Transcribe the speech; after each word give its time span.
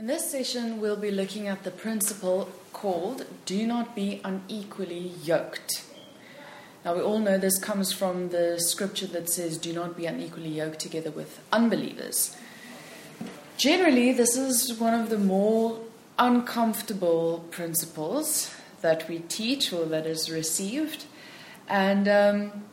In 0.00 0.06
this 0.06 0.30
session, 0.30 0.80
we'll 0.80 0.96
be 0.96 1.10
looking 1.10 1.46
at 1.46 1.62
the 1.62 1.70
principle 1.70 2.48
called 2.72 3.26
Do 3.44 3.66
Not 3.66 3.94
Be 3.94 4.22
Unequally 4.24 5.12
Yoked. 5.22 5.84
Now, 6.86 6.94
we 6.94 7.02
all 7.02 7.18
know 7.18 7.36
this 7.36 7.58
comes 7.58 7.92
from 7.92 8.30
the 8.30 8.58
scripture 8.58 9.06
that 9.08 9.28
says, 9.28 9.58
Do 9.58 9.74
not 9.74 9.98
be 9.98 10.06
unequally 10.06 10.48
yoked 10.48 10.78
together 10.78 11.10
with 11.10 11.40
unbelievers. 11.52 12.34
Generally, 13.58 14.14
this 14.14 14.38
is 14.38 14.72
one 14.80 14.94
of 14.94 15.10
the 15.10 15.18
more 15.18 15.78
uncomfortable 16.18 17.44
principles 17.50 18.54
that 18.80 19.06
we 19.06 19.18
teach 19.18 19.70
or 19.70 19.84
that 19.84 20.06
is 20.06 20.30
received. 20.30 21.04
And 21.68 22.08
um, 22.08 22.64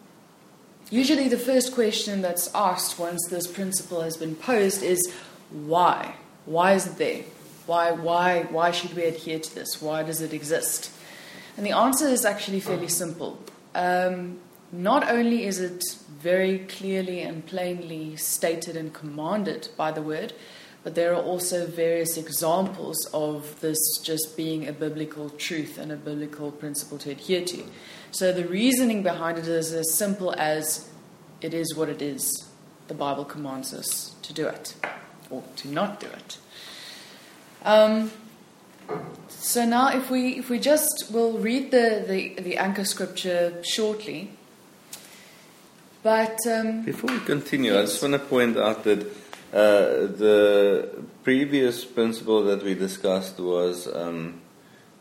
usually, 0.89 1.27
the 1.27 1.37
first 1.37 1.73
question 1.73 2.21
that's 2.21 2.49
asked 2.55 2.97
once 2.97 3.19
this 3.29 3.47
principle 3.47 3.99
has 3.99 4.15
been 4.15 4.37
posed 4.37 4.81
is, 4.81 5.13
Why? 5.49 6.15
Why 6.47 6.73
is 6.75 6.87
it 6.87 6.97
there? 6.97 7.23
Why, 7.65 7.91
why, 7.91 8.43
why 8.43 8.71
should 8.71 8.95
we 8.95 9.03
adhere 9.03 9.37
to 9.37 9.53
this? 9.53 9.81
Why 9.81 10.01
does 10.01 10.21
it 10.21 10.33
exist? 10.33 10.89
And 11.57 11.65
the 11.65 11.73
answer 11.73 12.07
is 12.07 12.23
actually 12.23 12.61
fairly 12.61 12.87
simple. 12.87 13.37
Um, 13.75 14.39
not 14.71 15.11
only 15.11 15.43
is 15.43 15.59
it 15.59 15.83
very 16.07 16.59
clearly 16.59 17.19
and 17.19 17.45
plainly 17.45 18.15
stated 18.15 18.77
and 18.77 18.93
commanded 18.93 19.67
by 19.75 19.91
the 19.91 20.01
word, 20.01 20.31
but 20.85 20.95
there 20.95 21.13
are 21.13 21.21
also 21.21 21.67
various 21.67 22.15
examples 22.15 22.97
of 23.13 23.59
this 23.59 23.77
just 24.01 24.37
being 24.37 24.69
a 24.69 24.71
biblical 24.71 25.29
truth 25.31 25.77
and 25.77 25.91
a 25.91 25.97
biblical 25.97 26.49
principle 26.49 26.97
to 26.99 27.11
adhere 27.11 27.43
to. 27.43 27.63
So 28.11 28.31
the 28.31 28.47
reasoning 28.47 29.03
behind 29.03 29.37
it 29.37 29.49
is 29.49 29.73
as 29.73 29.97
simple 29.97 30.33
as 30.37 30.89
it 31.41 31.53
is 31.53 31.75
what 31.75 31.89
it 31.89 32.01
is. 32.01 32.47
The 32.87 32.93
Bible 32.93 33.25
commands 33.25 33.73
us 33.73 34.15
to 34.21 34.31
do 34.31 34.47
it 34.47 34.75
or 35.29 35.43
to 35.57 35.67
not 35.67 35.99
do 35.99 36.07
it. 36.07 36.37
Um, 37.63 38.11
so 39.29 39.65
now, 39.65 39.89
if 39.89 40.09
we 40.09 40.37
if 40.37 40.49
we 40.49 40.59
just 40.59 41.09
will 41.11 41.37
read 41.37 41.71
the, 41.71 42.05
the, 42.07 42.41
the 42.41 42.57
anchor 42.57 42.85
scripture 42.85 43.61
shortly. 43.63 44.31
But 46.03 46.37
um, 46.47 46.83
before 46.83 47.11
we 47.11 47.19
continue, 47.19 47.73
yes. 47.73 47.79
I 47.79 47.81
just 47.83 48.01
want 48.01 48.13
to 48.13 48.19
point 48.19 48.57
out 48.57 48.83
that 48.85 49.01
uh, 49.51 50.07
the 50.23 50.89
previous 51.23 51.83
principle 51.83 52.43
that 52.45 52.63
we 52.63 52.75
discussed 52.75 53.39
was 53.39 53.87
um, 53.93 54.41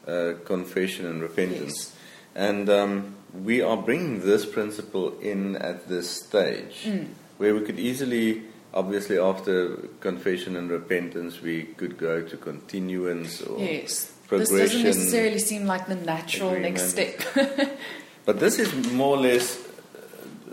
uh, 0.07 0.33
confession 0.45 1.07
and 1.07 1.23
repentance, 1.23 1.93
yes. 1.93 1.97
and 2.35 2.69
um, 2.69 3.15
we 3.45 3.63
are 3.63 3.77
bringing 3.77 4.21
this 4.21 4.45
principle 4.47 5.17
in 5.21 5.57
at 5.57 5.89
this 5.89 6.11
stage, 6.11 6.85
mm. 6.85 7.07
where 7.39 7.55
we 7.55 7.61
could 7.61 7.79
easily 7.79 8.43
obviously 8.77 9.19
after 9.19 9.77
confession 10.01 10.55
and 10.55 10.71
repentance 10.71 11.41
we 11.41 11.63
could 11.63 11.97
go 11.97 12.23
to 12.23 12.37
continuance 12.37 13.41
or 13.41 13.59
yes. 13.59 14.13
progression. 14.29 14.57
This 14.59 14.73
doesn't 14.73 14.83
necessarily 14.85 15.39
seem 15.39 15.67
like 15.67 15.87
the 15.87 15.97
natural 15.97 16.51
agreement. 16.51 16.75
next 16.77 16.91
step. 16.91 17.79
but 18.27 18.39
this 18.39 18.59
is 18.59 18.93
more 18.93 19.17
or 19.17 19.21
less 19.21 19.67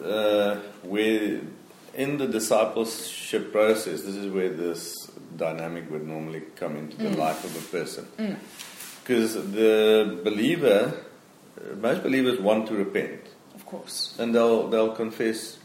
uh, 0.02 0.56
where 0.84 1.42
in 1.94 2.18
the 2.18 2.28
discipleship 2.28 3.52
process, 3.52 4.02
this 4.02 4.16
is 4.16 4.32
where 4.32 4.50
this 4.50 5.12
dynamic 5.36 5.92
would 5.92 6.08
normally 6.08 6.42
come 6.56 6.78
into 6.78 6.98
the 6.98 7.10
mm. 7.10 7.18
life 7.18 7.44
of 7.44 7.56
a 7.56 7.68
person. 7.78 8.08
Because 9.04 9.36
mm. 9.36 9.54
the 9.54 10.22
believer, 10.24 10.94
most 11.78 12.04
believers 12.04 12.40
want 12.40 12.68
to 12.68 12.76
repent. 12.76 13.22
Of 13.54 13.66
course. 13.66 14.16
And 14.18 14.34
they'll, 14.34 14.70
they'll 14.70 14.96
confess 14.96 15.58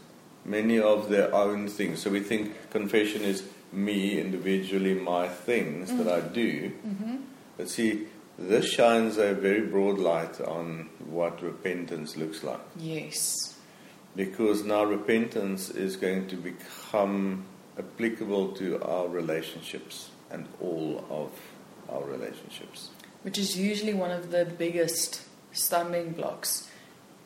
many 0.49 0.79
of 0.79 1.09
their 1.09 1.33
own 1.33 1.67
things. 1.67 2.01
So 2.01 2.09
we 2.09 2.19
think 2.19 2.71
confession 2.71 3.21
is 3.21 3.43
me 3.71 4.19
individually, 4.19 4.95
my 4.95 5.27
things 5.27 5.89
mm-hmm. 5.89 6.03
that 6.03 6.23
I 6.23 6.27
do. 6.27 6.71
Mm-hmm. 6.71 7.17
But 7.55 7.69
see, 7.69 8.07
this 8.37 8.65
shines 8.65 9.17
a 9.17 9.33
very 9.33 9.61
broad 9.61 9.99
light 9.99 10.41
on 10.41 10.89
what 11.05 11.41
repentance 11.43 12.17
looks 12.17 12.43
like. 12.43 12.59
Yes. 12.77 13.57
Because 14.15 14.63
now 14.63 14.83
repentance 14.83 15.69
is 15.69 15.95
going 15.95 16.27
to 16.27 16.35
become 16.35 17.45
applicable 17.77 18.53
to 18.53 18.81
our 18.81 19.07
relationships 19.07 20.09
and 20.31 20.47
all 20.59 21.05
of 21.09 21.31
our 21.93 22.03
relationships. 22.03 22.89
Which 23.21 23.37
is 23.37 23.57
usually 23.57 23.93
one 23.93 24.11
of 24.11 24.31
the 24.31 24.45
biggest 24.45 25.21
stumbling 25.51 26.13
blocks, 26.13 26.69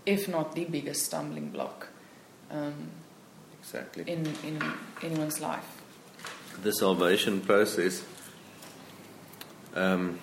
if 0.05 0.27
not 0.27 0.55
the 0.55 0.65
biggest 0.65 1.05
stumbling 1.05 1.49
block. 1.49 1.87
Um, 2.51 2.89
exactly. 3.73 4.11
in, 4.11 4.25
in 4.43 4.61
anyone's 5.01 5.41
life. 5.41 5.81
The 6.61 6.71
salvation 6.71 7.41
process 7.41 8.03
um, 9.75 10.19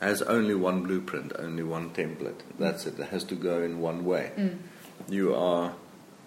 has 0.00 0.22
only 0.22 0.54
one 0.54 0.82
blueprint, 0.82 1.32
only 1.38 1.62
one 1.62 1.90
template. 1.90 2.40
That's 2.58 2.86
it. 2.86 2.98
It 2.98 3.08
has 3.08 3.24
to 3.24 3.34
go 3.34 3.62
in 3.62 3.80
one 3.80 4.04
way. 4.04 4.32
Mm. 4.36 4.58
You 5.08 5.34
are 5.34 5.74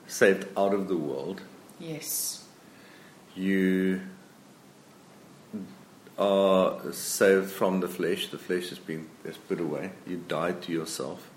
saved 0.08 0.48
out 0.58 0.74
of 0.74 0.88
the 0.88 0.98
world. 0.98 1.42
Yes. 1.80 2.44
You 3.36 4.02
are 6.18 6.92
saved 6.92 7.52
from 7.52 7.80
the 7.80 7.88
flesh. 7.88 8.28
The 8.30 8.38
flesh 8.38 8.70
has 8.70 8.80
been 8.80 9.08
is 9.24 9.38
put 9.38 9.60
away. 9.60 9.92
You 10.06 10.18
died 10.28 10.62
to 10.64 10.72
yourself 10.72 11.31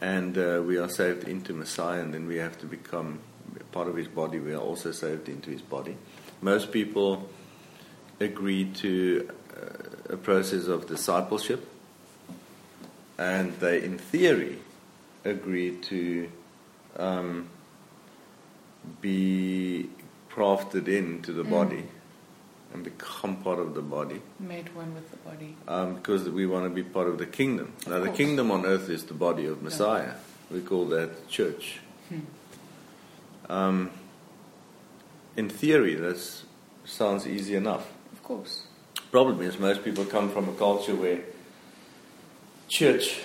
and 0.00 0.36
uh, 0.38 0.62
we 0.64 0.78
are 0.78 0.88
saved 0.88 1.28
into 1.28 1.52
Messiah, 1.52 2.00
and 2.00 2.14
then 2.14 2.26
we 2.26 2.36
have 2.36 2.58
to 2.58 2.66
become 2.66 3.20
part 3.72 3.88
of 3.88 3.96
His 3.96 4.08
body. 4.08 4.38
We 4.38 4.52
are 4.54 4.60
also 4.60 4.92
saved 4.92 5.28
into 5.28 5.50
His 5.50 5.62
body. 5.62 5.96
Most 6.40 6.72
people 6.72 7.28
agree 8.18 8.64
to 8.64 9.30
uh, 9.56 10.14
a 10.14 10.16
process 10.16 10.66
of 10.66 10.86
discipleship, 10.86 11.68
and 13.18 13.52
they, 13.60 13.82
in 13.82 13.98
theory, 13.98 14.58
agree 15.24 15.76
to 15.76 16.30
um, 16.96 17.48
be 19.00 19.90
crafted 20.30 20.88
into 20.88 21.32
the 21.32 21.44
mm. 21.44 21.50
body 21.50 21.84
and 22.72 22.84
become 22.84 23.36
part 23.36 23.58
of 23.58 23.74
the 23.74 23.82
body. 23.82 24.20
Made 24.38 24.74
one 24.74 24.94
with 24.94 25.10
the 25.10 25.16
body. 25.18 25.56
Um, 25.66 25.96
because 25.96 26.28
we 26.28 26.46
want 26.46 26.64
to 26.64 26.70
be 26.70 26.82
part 26.82 27.08
of 27.08 27.18
the 27.18 27.26
kingdom. 27.26 27.72
Of 27.80 27.88
now, 27.88 27.98
course. 27.98 28.10
the 28.10 28.16
kingdom 28.16 28.50
on 28.50 28.64
earth 28.64 28.88
is 28.88 29.04
the 29.04 29.14
body 29.14 29.46
of 29.46 29.62
Messiah. 29.62 30.14
Yeah. 30.50 30.56
We 30.56 30.60
call 30.60 30.86
that 30.86 31.28
church. 31.28 31.80
Hmm. 32.08 32.20
Um, 33.52 33.90
in 35.36 35.48
theory, 35.48 35.94
that 35.96 36.18
sounds 36.84 37.26
easy 37.26 37.54
enough. 37.56 37.90
Of 38.12 38.22
course. 38.22 38.64
Problem 39.10 39.40
is, 39.42 39.58
most 39.58 39.84
people 39.84 40.04
come 40.04 40.30
from 40.30 40.48
a 40.48 40.52
culture 40.52 40.94
where 40.94 41.20
church 42.68 43.20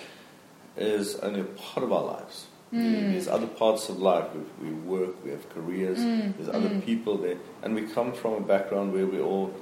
is 0.77 1.15
only 1.17 1.41
a 1.41 1.43
part 1.43 1.83
of 1.83 1.93
our 1.93 2.03
lives. 2.03 2.47
Mm. 2.73 3.11
There's 3.11 3.27
other 3.27 3.47
parts 3.47 3.89
of 3.89 3.99
life. 3.99 4.25
We, 4.59 4.69
we 4.69 4.73
work, 4.73 5.23
we 5.23 5.31
have 5.31 5.47
careers, 5.49 5.99
mm. 5.99 6.35
there's 6.35 6.49
other 6.49 6.69
mm. 6.69 6.83
people 6.83 7.17
there. 7.17 7.37
And 7.61 7.75
we 7.75 7.83
come 7.83 8.13
from 8.13 8.33
a 8.33 8.41
background 8.41 8.93
where 8.93 9.05
we 9.05 9.19
all 9.19 9.53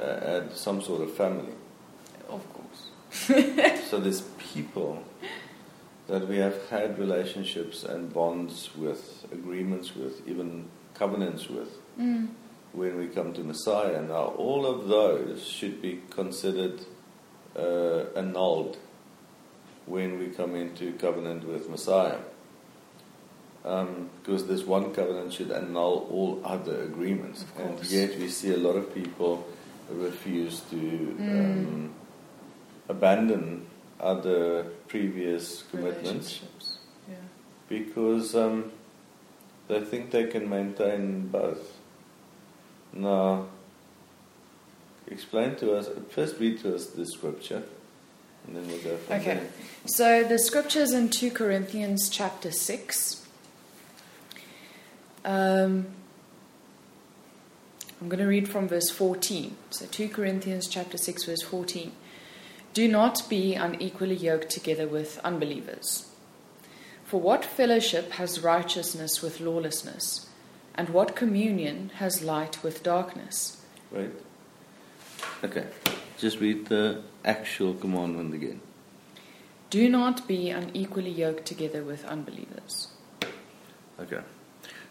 uh, 0.00 0.20
had 0.20 0.52
some 0.52 0.80
sort 0.80 1.02
of 1.02 1.12
family. 1.14 1.52
Of 2.28 2.44
course. 2.52 2.90
so 3.88 4.00
there's 4.00 4.22
people 4.52 5.02
that 6.08 6.26
we 6.26 6.38
have 6.38 6.68
had 6.68 6.98
relationships 6.98 7.84
and 7.84 8.12
bonds 8.12 8.70
with, 8.74 9.26
agreements 9.30 9.94
with, 9.94 10.26
even 10.26 10.68
covenants 10.94 11.48
with. 11.48 11.68
Mm. 12.00 12.28
When 12.72 12.96
we 12.96 13.08
come 13.08 13.32
to 13.34 13.40
Messiah, 13.42 14.02
now 14.02 14.34
all 14.36 14.66
of 14.66 14.88
those 14.88 15.46
should 15.46 15.80
be 15.80 16.02
considered 16.10 16.80
uh, 17.56 18.04
annulled 18.14 18.78
when 19.86 20.18
we 20.18 20.28
come 20.28 20.54
into 20.54 20.92
covenant 20.94 21.46
with 21.46 21.68
Messiah 21.68 22.18
um, 23.68 24.08
because 24.18 24.46
this 24.46 24.64
one 24.64 24.94
covenant 24.94 25.32
should 25.32 25.50
annul 25.50 26.08
all 26.10 26.40
other 26.44 26.82
agreements. 26.82 27.44
And 27.58 27.82
yet 27.84 28.18
we 28.18 28.28
see 28.28 28.52
a 28.52 28.56
lot 28.56 28.76
of 28.76 28.94
people 28.94 29.46
refuse 29.90 30.60
to 30.70 30.76
mm. 30.76 31.20
um, 31.20 31.94
abandon 32.88 33.66
other 34.00 34.64
previous 34.86 35.64
commitments 35.70 36.40
yeah. 37.08 37.16
because 37.68 38.34
um, 38.34 38.72
they 39.68 39.80
think 39.80 40.10
they 40.10 40.26
can 40.26 40.48
maintain 40.48 41.28
both. 41.28 41.76
Now, 42.92 43.48
explain 45.06 45.56
to 45.56 45.74
us, 45.74 45.88
first 46.10 46.40
read 46.40 46.60
to 46.60 46.74
us 46.74 46.86
the 46.86 47.04
scripture. 47.04 47.64
And 48.46 48.56
then 48.56 48.66
we'll 48.66 48.78
go 48.78 48.96
from 48.96 49.16
okay. 49.16 49.34
There. 49.34 49.48
So 49.84 50.24
the 50.24 50.38
scriptures 50.38 50.92
in 50.92 51.10
2 51.10 51.32
Corinthians 51.32 52.08
chapter 52.08 52.50
6, 52.50 53.27
um, 55.24 55.86
I'm 58.00 58.08
going 58.08 58.20
to 58.20 58.26
read 58.26 58.48
from 58.48 58.68
verse 58.68 58.90
14. 58.90 59.56
So 59.70 59.86
2 59.86 60.08
Corinthians 60.08 60.68
chapter 60.68 60.96
6 60.96 61.24
verse 61.24 61.42
14. 61.42 61.92
Do 62.72 62.86
not 62.86 63.28
be 63.28 63.54
unequally 63.54 64.14
yoked 64.14 64.50
together 64.50 64.86
with 64.86 65.18
unbelievers. 65.24 66.08
For 67.04 67.20
what 67.20 67.44
fellowship 67.44 68.12
has 68.12 68.40
righteousness 68.40 69.22
with 69.22 69.40
lawlessness? 69.40 70.28
And 70.74 70.90
what 70.90 71.16
communion 71.16 71.90
has 71.96 72.22
light 72.22 72.62
with 72.62 72.84
darkness? 72.84 73.64
Right. 73.90 74.12
Okay, 75.42 75.66
just 76.18 76.38
read 76.38 76.66
the 76.66 77.02
actual 77.24 77.74
commandment 77.74 78.34
again. 78.34 78.60
Do 79.70 79.88
not 79.88 80.28
be 80.28 80.50
unequally 80.50 81.10
yoked 81.10 81.46
together 81.46 81.82
with 81.82 82.04
unbelievers. 82.04 82.88
Okay. 83.98 84.20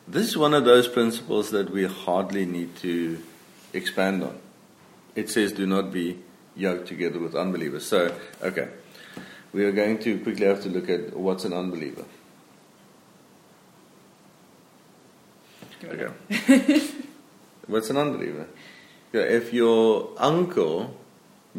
This 0.07 0.27
is 0.27 0.37
one 0.37 0.53
of 0.53 0.63
those 0.63 0.87
principles 0.87 1.51
that 1.51 1.69
we 1.69 1.85
hardly 1.85 2.45
need 2.45 2.77
to 2.77 3.21
expand 3.73 4.23
on. 4.23 4.39
It 5.15 5.29
says, 5.29 5.51
do 5.51 5.65
not 5.65 5.91
be 5.91 6.19
yoked 6.55 6.87
together 6.87 7.19
with 7.19 7.35
unbelievers. 7.35 7.85
So, 7.85 8.15
okay. 8.41 8.69
We 9.51 9.65
are 9.65 9.71
going 9.71 9.99
to 9.99 10.19
quickly 10.19 10.45
have 10.45 10.61
to 10.63 10.69
look 10.69 10.89
at 10.89 11.15
what's 11.15 11.43
an 11.43 11.53
unbeliever. 11.53 12.05
Okay. 15.83 16.81
what's 17.67 17.89
an 17.89 17.97
unbeliever? 17.97 18.47
If 19.13 19.53
your 19.53 20.11
uncle 20.17 20.95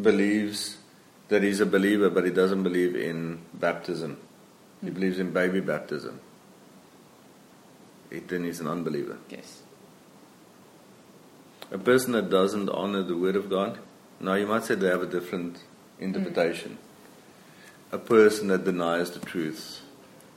believes 0.00 0.78
that 1.28 1.42
he's 1.42 1.60
a 1.60 1.66
believer 1.66 2.08
but 2.10 2.24
he 2.24 2.30
doesn't 2.30 2.62
believe 2.62 2.96
in 2.96 3.40
baptism, 3.54 4.18
he 4.82 4.90
believes 4.90 5.18
in 5.18 5.32
baby 5.32 5.60
baptism, 5.60 6.20
then 8.10 8.44
he's 8.44 8.60
an 8.60 8.68
unbeliever. 8.68 9.18
Yes. 9.28 9.62
A 11.70 11.78
person 11.78 12.12
that 12.12 12.30
doesn't 12.30 12.68
honor 12.70 13.02
the 13.02 13.16
word 13.16 13.36
of 13.36 13.50
God, 13.50 13.78
now 14.20 14.34
you 14.34 14.46
might 14.46 14.64
say 14.64 14.74
they 14.74 14.88
have 14.88 15.02
a 15.02 15.06
different 15.06 15.58
interpretation. 16.00 16.78
Mm. 17.90 17.94
A 17.94 17.98
person 17.98 18.48
that 18.48 18.64
denies 18.64 19.10
the 19.10 19.20
truth, 19.20 19.82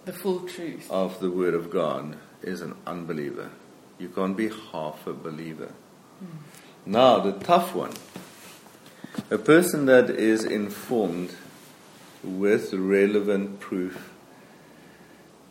the 0.06 0.14
full 0.14 0.42
truth 0.42 0.90
of 0.90 1.20
the 1.20 1.30
word 1.30 1.54
of 1.54 1.70
God, 1.70 2.18
is 2.42 2.62
an 2.62 2.76
unbeliever. 2.86 3.50
You 3.98 4.10
can't 4.10 4.36
be 4.36 4.50
half 4.72 5.06
a 5.08 5.14
believer. 5.14 5.72
Mm. 6.22 6.28
Now, 6.86 7.20
the 7.20 7.34
tough 7.34 7.74
one. 7.74 7.94
A 9.30 9.38
person 9.38 9.86
that 9.86 10.10
is 10.10 10.44
informed 10.44 11.36
with 12.24 12.74
relevant 12.74 13.60
proof 13.60 14.12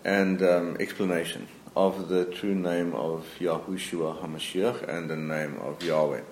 and 0.05 0.43
um, 0.43 0.77
explanation 0.81 1.49
of 1.77 2.09
the 2.09 2.25
true 2.25 2.55
name 2.55 2.95
of 2.95 3.27
Yahushua 3.39 4.21
HaMashiach 4.23 4.89
and 4.89 5.09
the 5.09 5.17
name 5.17 5.57
of 5.61 5.83
Yahweh. 5.83 6.23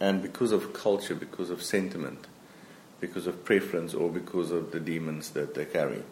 And 0.00 0.22
because 0.22 0.52
of 0.52 0.72
culture, 0.72 1.14
because 1.14 1.50
of 1.50 1.62
sentiment, 1.62 2.26
because 3.00 3.26
of 3.26 3.44
preference, 3.44 3.94
or 3.94 4.10
because 4.10 4.50
of 4.50 4.70
the 4.70 4.80
demons 4.80 5.30
that 5.30 5.54
they 5.54 5.64
carry, 5.64 6.02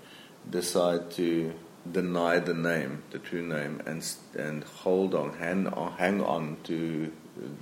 decide 0.48 1.10
to 1.12 1.52
deny 1.90 2.38
the 2.38 2.54
name, 2.54 3.02
the 3.10 3.19
true 3.19 3.46
name, 3.46 3.81
and 3.87 4.04
and 4.37 4.64
hold 4.64 5.14
on, 5.14 5.34
hang 5.34 5.66
on, 5.69 5.93
hang 5.93 6.22
on 6.22 6.56
to 6.64 7.12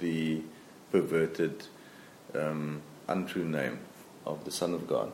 the 0.00 0.42
perverted, 0.90 1.66
um, 2.34 2.82
untrue 3.08 3.44
name 3.44 3.78
of 4.24 4.44
the 4.44 4.50
Son 4.50 4.74
of 4.74 4.86
God, 4.86 5.12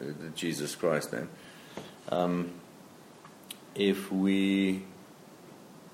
uh, 0.00 0.04
the 0.04 0.30
Jesus 0.34 0.74
Christ 0.74 1.12
name. 1.12 1.28
Um, 2.08 2.59
if 3.74 4.10
we 4.10 4.84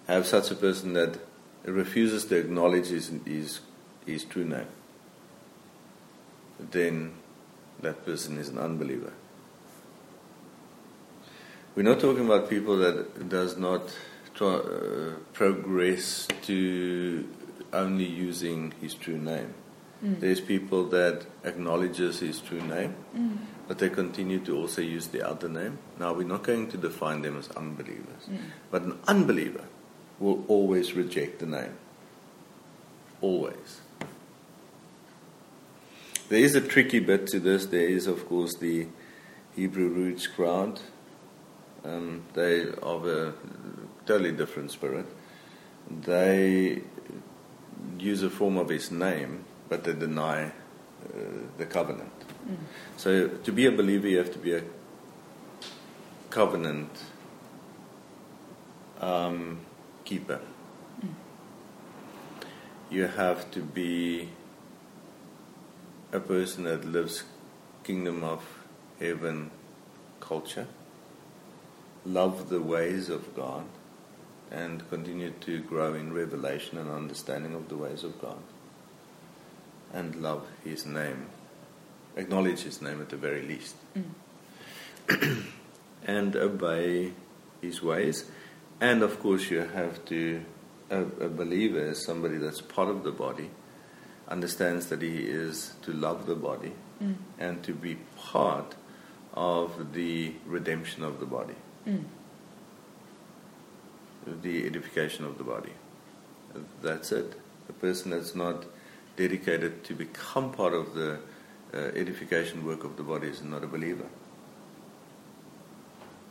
have 0.06 0.26
such 0.26 0.50
a 0.50 0.54
person 0.54 0.92
that 0.94 1.18
refuses 1.64 2.24
to 2.26 2.36
acknowledge 2.36 2.88
his, 2.88 3.10
his, 3.24 3.60
his 4.06 4.24
true 4.24 4.44
name, 4.44 4.68
then 6.58 7.12
that 7.80 8.04
person 8.04 8.38
is 8.38 8.48
an 8.48 8.58
unbeliever. 8.58 9.12
We're 11.74 11.82
not 11.82 12.00
talking 12.00 12.24
about 12.24 12.48
people 12.48 12.78
that 12.78 13.28
does 13.28 13.58
not 13.58 13.94
try, 14.34 14.54
uh, 14.54 15.12
progress 15.34 16.26
to 16.42 17.28
only 17.72 18.06
using 18.06 18.72
his 18.80 18.94
true 18.94 19.18
name. 19.18 19.52
Mm. 20.02 20.20
There's 20.20 20.40
people 20.40 20.86
that 20.88 21.26
acknowledges 21.44 22.20
his 22.20 22.40
true 22.40 22.62
name, 22.62 22.94
mm. 23.14 23.38
But 23.68 23.78
they 23.78 23.88
continue 23.88 24.38
to 24.40 24.56
also 24.56 24.80
use 24.80 25.08
the 25.08 25.26
other 25.26 25.48
name. 25.48 25.78
Now 25.98 26.12
we're 26.12 26.26
not 26.26 26.42
going 26.42 26.68
to 26.70 26.76
define 26.76 27.22
them 27.22 27.38
as 27.38 27.48
unbelievers, 27.50 28.28
mm. 28.30 28.38
but 28.70 28.82
an 28.82 28.98
unbeliever 29.06 29.64
will 30.18 30.44
always 30.48 30.94
reject 30.94 31.40
the 31.40 31.46
name. 31.46 31.74
Always. 33.20 33.80
There 36.28 36.40
is 36.40 36.54
a 36.54 36.60
tricky 36.60 37.00
bit 37.00 37.26
to 37.28 37.40
this. 37.40 37.66
There 37.66 37.88
is, 37.88 38.06
of 38.06 38.28
course, 38.28 38.56
the 38.56 38.88
Hebrew 39.54 39.88
roots 39.88 40.26
crowd 40.26 40.80
um, 41.86 42.22
they 42.34 42.62
are 42.62 42.72
of 42.82 43.06
a 43.06 43.32
totally 44.06 44.32
different 44.32 44.70
spirit. 44.70 45.06
They 45.88 46.82
use 47.98 48.22
a 48.22 48.30
form 48.30 48.56
of 48.56 48.68
his 48.68 48.90
name, 48.90 49.44
but 49.68 49.84
they 49.84 49.92
deny 49.92 50.46
uh, 50.46 50.50
the 51.58 51.66
covenant. 51.66 52.12
Mm. 52.46 52.56
So 52.96 53.28
to 53.28 53.52
be 53.52 53.66
a 53.66 53.72
believer, 53.72 54.08
you 54.08 54.18
have 54.18 54.32
to 54.32 54.38
be 54.38 54.54
a 54.54 54.62
covenant 56.30 56.90
um, 59.00 59.60
keeper. 60.04 60.40
Mm. 61.04 61.14
You 62.90 63.06
have 63.06 63.50
to 63.52 63.60
be 63.60 64.28
a 66.12 66.20
person 66.20 66.64
that 66.64 66.84
lives 66.84 67.24
kingdom 67.84 68.24
of 68.24 68.42
heaven 68.98 69.50
culture 70.20 70.66
love 72.06 72.48
the 72.48 72.60
ways 72.60 73.08
of 73.08 73.34
God 73.34 73.64
and 74.50 74.88
continue 74.88 75.30
to 75.40 75.60
grow 75.60 75.94
in 75.94 76.12
revelation 76.12 76.78
and 76.78 76.88
understanding 76.88 77.54
of 77.54 77.68
the 77.68 77.76
ways 77.76 78.04
of 78.04 78.20
God 78.20 78.38
and 79.92 80.14
love 80.16 80.46
His 80.62 80.86
name, 80.86 81.26
acknowledge 82.16 82.62
His 82.62 82.82
name 82.82 83.00
at 83.00 83.08
the 83.08 83.16
very 83.16 83.42
least, 83.42 83.76
mm. 83.96 85.44
and 86.06 86.36
obey 86.36 87.12
His 87.60 87.82
ways. 87.82 88.24
And 88.80 89.02
of 89.02 89.20
course, 89.20 89.50
you 89.50 89.60
have 89.60 90.04
to, 90.06 90.42
a, 90.90 91.00
a 91.00 91.28
believer 91.28 91.80
is 91.80 92.04
somebody 92.04 92.36
that's 92.36 92.60
part 92.60 92.88
of 92.88 93.04
the 93.04 93.12
body, 93.12 93.50
understands 94.28 94.86
that 94.86 95.02
he 95.02 95.18
is 95.18 95.74
to 95.82 95.92
love 95.92 96.26
the 96.26 96.34
body 96.34 96.72
mm. 97.02 97.14
and 97.38 97.62
to 97.62 97.72
be 97.72 97.96
part 98.16 98.74
of 99.34 99.92
the 99.92 100.32
redemption 100.44 101.02
of 101.02 101.20
the 101.20 101.26
body. 101.26 101.54
Mm. 101.86 102.04
The 104.42 104.66
edification 104.66 105.24
of 105.24 105.38
the 105.38 105.44
body. 105.44 105.72
That's 106.82 107.12
it. 107.12 107.34
A 107.68 107.72
person 107.72 108.10
that's 108.10 108.34
not 108.34 108.64
dedicated 109.16 109.84
to 109.84 109.94
become 109.94 110.52
part 110.52 110.74
of 110.74 110.94
the 110.94 111.20
uh, 111.74 111.78
edification 111.78 112.64
work 112.64 112.84
of 112.84 112.96
the 112.96 113.02
body 113.02 113.28
is 113.28 113.42
not 113.42 113.64
a 113.64 113.66
believer. 113.66 114.06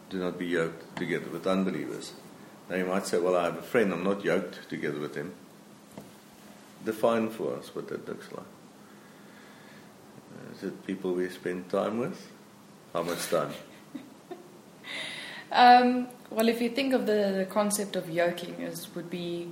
Do 0.10 0.20
not 0.20 0.38
be 0.38 0.48
yoked 0.48 0.96
together 0.96 1.30
with 1.30 1.48
unbelievers. 1.48 2.14
Now 2.70 2.78
you 2.78 2.86
might 2.86 3.06
say, 3.06 3.20
well, 3.20 3.36
I 3.36 3.46
have 3.46 3.58
a 3.58 3.62
friend, 3.62 3.94
I'm 3.94 4.04
not 4.04 4.24
yoked 4.24 4.70
together 4.70 5.00
with 5.00 5.16
him. 5.16 5.34
Define 6.84 7.30
for 7.30 7.56
us 7.58 7.74
what 7.74 7.88
that 7.90 8.08
looks 8.08 8.32
like. 8.32 8.46
Is 10.56 10.64
it 10.64 10.86
people 10.86 11.14
we 11.14 11.30
spend 11.30 11.70
time 11.70 12.00
with? 12.00 12.32
How 12.94 13.04
much 13.04 13.28
time? 13.30 13.52
Um, 15.52 16.08
well, 16.32 16.50
if 16.50 16.60
you 16.62 16.70
think 16.70 16.94
of 16.94 17.06
the, 17.06 17.34
the 17.38 17.48
concept 17.50 17.96
of 17.96 18.10
yoking, 18.10 18.62
as 18.64 18.94
would 18.94 19.10
be 19.10 19.48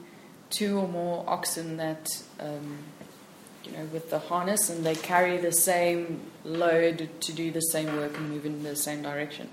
two 0.50 0.78
or 0.78 0.88
more 0.88 1.24
oxen 1.28 1.78
that, 1.78 2.08
um, 2.42 2.80
you 3.64 3.72
know, 3.72 3.86
with 3.92 4.10
the 4.10 4.20
harness, 4.20 4.70
and 4.70 4.86
they 4.86 4.96
carry 4.96 5.38
the 5.38 5.52
same 5.52 6.22
load 6.44 7.10
to 7.22 7.34
do 7.34 7.52
the 7.52 7.62
same 7.62 7.96
work 7.96 8.18
and 8.18 8.30
move 8.30 8.46
in 8.46 8.64
the 8.64 8.76
same 8.76 9.02
direction. 9.02 9.50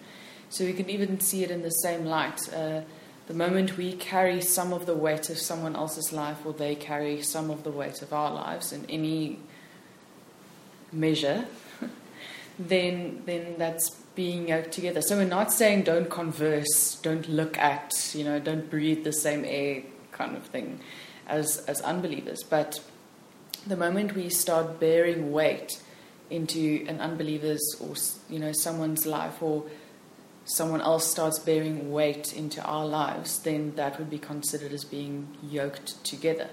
So 0.51 0.65
we 0.65 0.73
can 0.73 0.91
even 0.91 1.21
see 1.21 1.45
it 1.45 1.51
in 1.51 1.63
the 1.63 1.71
same 1.71 2.05
light. 2.05 2.53
Uh, 2.53 2.81
the 3.29 3.35
moment 3.35 3.77
we 3.77 3.93
carry 3.93 4.41
some 4.41 4.73
of 4.73 4.87
the 4.87 4.95
weight 4.95 5.31
of 5.31 5.39
someone 5.39 5.77
else's 5.77 6.13
life, 6.13 6.39
or 6.45 6.53
they 6.53 6.75
carry 6.75 7.23
some 7.23 7.51
of 7.51 7.63
the 7.63 7.71
weight 7.71 8.03
of 8.03 8.13
our 8.13 8.33
lives 8.35 8.73
in 8.73 8.85
any 8.89 9.39
measure, 10.93 11.47
then 12.59 13.23
then 13.27 13.55
that's 13.59 13.91
being 14.17 14.49
yoked 14.49 14.73
together. 14.73 15.01
So 15.01 15.17
we're 15.17 15.25
not 15.25 15.53
saying 15.53 15.85
don't 15.85 16.11
converse, 16.11 16.97
don't 16.97 17.29
look 17.29 17.57
at, 17.59 18.13
you 18.15 18.25
know, 18.25 18.41
don't 18.41 18.69
breathe 18.69 19.05
the 19.05 19.13
same 19.13 19.45
air 19.45 19.83
kind 20.11 20.37
of 20.37 20.45
thing 20.47 20.81
as 21.29 21.59
as 21.69 21.81
unbelievers. 21.83 22.43
But 22.43 22.81
the 23.67 23.77
moment 23.77 24.15
we 24.15 24.29
start 24.29 24.81
bearing 24.81 25.33
weight 25.33 25.81
into 26.31 26.85
an 26.89 27.01
unbeliever's 27.01 27.77
or 27.81 27.95
you 28.33 28.39
know 28.39 28.53
someone's 28.53 29.07
life 29.07 29.43
or 29.43 29.65
someone 30.45 30.81
else 30.81 31.07
starts 31.07 31.39
bearing 31.39 31.93
weight 31.93 32.33
into 32.33 32.63
our 32.63 32.87
lives, 32.87 33.41
then 33.41 33.75
that 33.77 33.99
would 33.99 34.11
be 34.11 34.19
considered 34.19 34.73
as 34.73 34.85
being 34.85 35.29
yoked 35.43 36.03
together. 36.05 36.51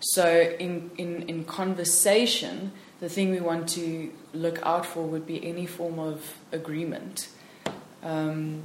So 0.00 0.54
in 0.58 0.90
in, 0.96 1.22
in 1.22 1.44
conversation 1.44 2.72
the 3.00 3.08
thing 3.08 3.30
we 3.30 3.40
want 3.40 3.68
to 3.68 4.10
look 4.32 4.58
out 4.62 4.86
for 4.86 5.02
would 5.02 5.26
be 5.26 5.44
any 5.46 5.66
form 5.66 5.98
of 5.98 6.38
agreement. 6.52 7.28
Um, 8.02 8.62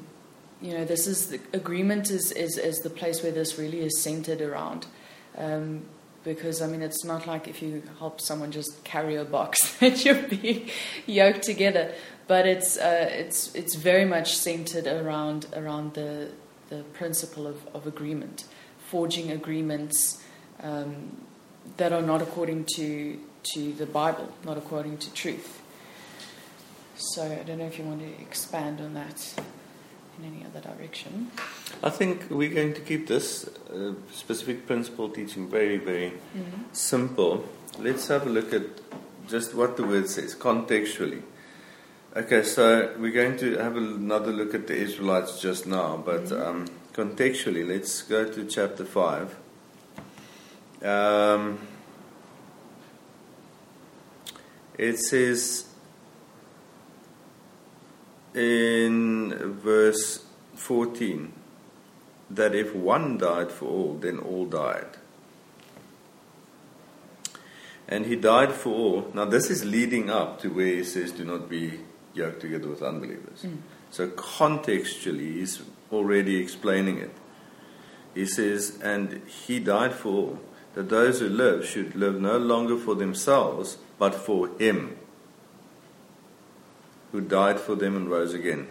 you 0.61 0.73
know, 0.73 0.85
this 0.85 1.07
is 1.07 1.29
the 1.29 1.39
agreement 1.53 2.11
is, 2.11 2.31
is, 2.31 2.57
is 2.57 2.79
the 2.79 2.89
place 2.89 3.23
where 3.23 3.31
this 3.31 3.57
really 3.57 3.79
is 3.79 3.99
centered 4.01 4.41
around. 4.41 4.85
Um, 5.37 5.85
because 6.23 6.61
I 6.61 6.67
mean 6.67 6.81
it's 6.81 7.03
not 7.03 7.27
like 7.27 7.47
if 7.47 7.61
you 7.61 7.83
help 7.99 8.21
someone 8.21 8.51
just 8.51 8.83
carry 8.83 9.15
a 9.15 9.25
box 9.25 9.75
that 9.79 10.05
you're 10.05 10.21
being 10.21 10.69
yoked 11.05 11.43
together, 11.43 11.93
but 12.27 12.47
it's 12.47 12.77
uh, 12.77 13.09
it's 13.11 13.53
it's 13.55 13.75
very 13.75 14.05
much 14.05 14.35
centered 14.35 14.87
around 14.87 15.47
around 15.53 15.93
the 15.93 16.29
the 16.69 16.83
principle 16.93 17.47
of, 17.47 17.67
of 17.73 17.85
agreement, 17.85 18.45
forging 18.79 19.29
agreements 19.31 20.23
um, 20.63 21.17
that 21.77 21.91
are 21.91 22.01
not 22.01 22.21
according 22.21 22.65
to 22.75 23.19
to 23.53 23.73
the 23.73 23.85
Bible, 23.85 24.31
not 24.45 24.57
according 24.57 24.97
to 24.99 25.13
truth. 25.13 25.61
So 26.95 27.23
I 27.23 27.43
don't 27.43 27.57
know 27.57 27.65
if 27.65 27.79
you 27.79 27.85
want 27.85 27.99
to 28.01 28.21
expand 28.21 28.79
on 28.79 28.93
that 28.93 29.33
in 30.19 30.25
any 30.25 30.45
other 30.45 30.61
direction. 30.61 31.31
I 31.83 31.89
think 31.89 32.29
we're 32.29 32.53
going 32.53 32.73
to 32.73 32.81
keep 32.81 33.07
this 33.07 33.47
uh, 33.73 33.93
specific 34.11 34.67
principle 34.67 35.09
teaching 35.09 35.47
very, 35.49 35.77
very 35.77 36.11
Mm-hmm. 36.35 36.61
simple. 36.73 37.45
Let's 37.79 38.07
have 38.07 38.27
a 38.27 38.29
look 38.29 38.53
at 38.53 38.63
just 39.27 39.53
what 39.55 39.77
the 39.77 39.83
word 39.83 40.09
says 40.09 40.35
contextually. 40.35 41.21
Okay, 42.15 42.43
so 42.43 42.93
we're 42.99 43.11
going 43.13 43.37
to 43.37 43.57
have 43.57 43.77
another 43.77 44.31
look 44.33 44.53
at 44.53 44.67
the 44.67 44.75
Israelites 44.75 45.41
just 45.41 45.65
now, 45.65 45.97
but 46.05 46.31
um, 46.31 46.67
contextually, 46.93 47.65
let's 47.67 48.01
go 48.01 48.25
to 48.29 48.45
chapter 48.45 48.83
5. 48.85 49.35
Um, 50.83 51.59
it 54.77 54.97
says 54.99 55.65
in 58.33 59.33
verse 59.61 60.25
14 60.55 61.31
that 62.35 62.55
if 62.55 62.75
one 62.75 63.17
died 63.17 63.51
for 63.51 63.65
all, 63.65 63.93
then 63.95 64.19
all 64.19 64.45
died. 64.45 64.97
And 67.87 68.05
he 68.05 68.15
died 68.15 68.53
for 68.53 68.69
all. 68.69 69.11
Now, 69.13 69.25
this 69.25 69.49
is 69.49 69.65
leading 69.65 70.09
up 70.09 70.39
to 70.41 70.49
where 70.49 70.75
he 70.75 70.83
says, 70.83 71.11
Do 71.11 71.25
not 71.25 71.49
be 71.49 71.81
yoked 72.13 72.39
together 72.41 72.69
with 72.69 72.81
unbelievers. 72.81 73.41
Hmm. 73.41 73.55
So, 73.89 74.07
contextually, 74.07 75.35
he's 75.35 75.61
already 75.91 76.37
explaining 76.37 76.99
it. 76.99 77.11
He 78.13 78.25
says, 78.25 78.79
And 78.81 79.21
he 79.27 79.59
died 79.59 79.93
for 79.93 80.09
all, 80.09 80.39
that 80.73 80.89
those 80.89 81.19
who 81.19 81.27
live 81.27 81.65
should 81.65 81.95
live 81.95 82.21
no 82.21 82.37
longer 82.37 82.77
for 82.77 82.95
themselves, 82.95 83.77
but 83.99 84.15
for 84.15 84.47
him 84.57 84.97
who 87.11 87.19
died 87.19 87.59
for 87.59 87.75
them 87.75 87.95
and 87.95 88.09
rose 88.09 88.33
again. 88.33 88.67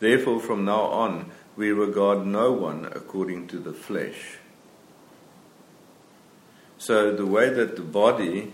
Therefore, 0.00 0.40
from 0.40 0.64
now 0.64 0.82
on, 0.82 1.30
we 1.56 1.70
regard 1.70 2.26
no 2.26 2.52
one 2.52 2.86
according 2.86 3.48
to 3.48 3.58
the 3.58 3.72
flesh. 3.72 4.38
So, 6.78 7.14
the 7.14 7.26
way 7.26 7.50
that 7.50 7.76
the 7.76 7.82
body 7.82 8.52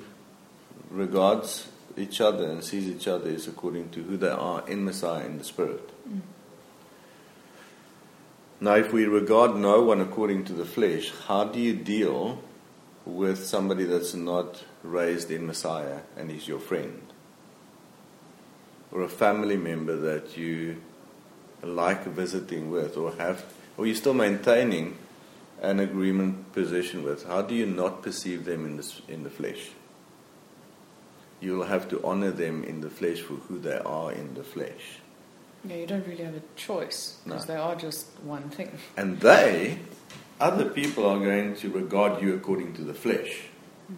regards 0.90 1.69
each 1.97 2.21
other 2.21 2.50
and 2.50 2.62
sees 2.62 2.88
each 2.88 3.09
other 3.09 3.28
is 3.28 3.47
according 3.47 3.90
to 3.90 4.02
who 4.02 4.17
they 4.17 4.28
are 4.28 4.69
in 4.69 4.85
Messiah 4.85 5.25
in 5.25 5.38
the 5.38 5.45
Spirit. 5.45 5.90
Mm. 6.09 6.21
Now, 8.61 8.75
if 8.75 8.93
we 8.93 9.05
regard 9.05 9.55
no 9.57 9.83
one 9.83 10.00
according 10.00 10.45
to 10.47 10.52
the 10.52 10.64
flesh, 10.64 11.12
how 11.28 11.45
do 11.45 11.61
you 11.61 11.75
deal 11.75 12.43
with 13.05 13.47
somebody 13.47 13.85
that's 13.85 14.14
not 14.14 14.64
raised 14.83 15.31
in 15.31 15.47
Messiah 15.47 16.00
and 16.17 16.31
is 16.31 16.49
your 16.49 16.59
friend? 16.59 17.02
Or 18.90 19.02
a 19.02 19.09
family 19.09 19.57
member 19.57 19.97
that 19.97 20.37
you 20.37 20.83
like 21.62 22.05
visiting 22.05 22.71
with 22.71 22.97
or 22.97 23.12
have, 23.17 23.45
or 23.77 23.87
you're 23.87 23.97
still 23.97 24.15
maintaining 24.15 24.97
an 25.61 25.81
agreement 25.81 26.53
position 26.53 27.03
with, 27.03 27.27
how 27.27 27.43
do 27.43 27.55
you 27.55 27.67
not 27.67 28.03
perceive 28.03 28.45
them 28.45 28.65
in 28.65 28.77
the, 28.77 28.93
in 29.09 29.25
the 29.25 29.31
flesh? 29.31 29.71
You'll 31.41 31.65
have 31.67 31.88
to 31.91 32.05
honor 32.05 32.31
them 32.31 32.65
in 32.65 32.81
the 32.81 32.91
flesh 32.91 33.21
for 33.21 33.35
who 33.35 33.59
they 33.59 33.79
are 33.79 34.12
in 34.12 34.35
the 34.35 34.43
flesh. 34.45 34.99
Yeah, 35.65 35.77
you 35.77 35.87
don't 35.87 36.07
really 36.07 36.25
have 36.25 36.35
a 36.35 36.43
choice 36.57 37.19
because 37.25 37.49
No. 37.49 37.55
they 37.55 37.61
are 37.61 37.75
just 37.77 38.07
one 38.23 38.49
thing. 38.50 38.79
And 38.97 39.21
they, 39.21 39.81
other 40.41 40.67
people, 40.71 41.05
are 41.07 41.19
going 41.19 41.57
to 41.57 41.71
regard 41.71 42.23
you 42.23 42.35
according 42.35 42.75
to 42.75 42.83
the 42.83 42.95
flesh. 42.95 43.43
Hmm. 43.88 43.97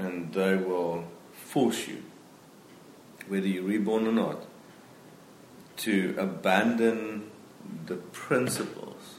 And 0.00 0.32
they 0.32 0.56
will 0.56 1.04
force 1.32 1.86
you, 1.86 2.02
whether 3.28 3.46
you're 3.46 3.64
reborn 3.64 4.06
or 4.06 4.12
not, 4.12 4.44
to 5.78 6.14
abandon 6.18 7.30
the 7.86 7.96
principles 7.96 9.18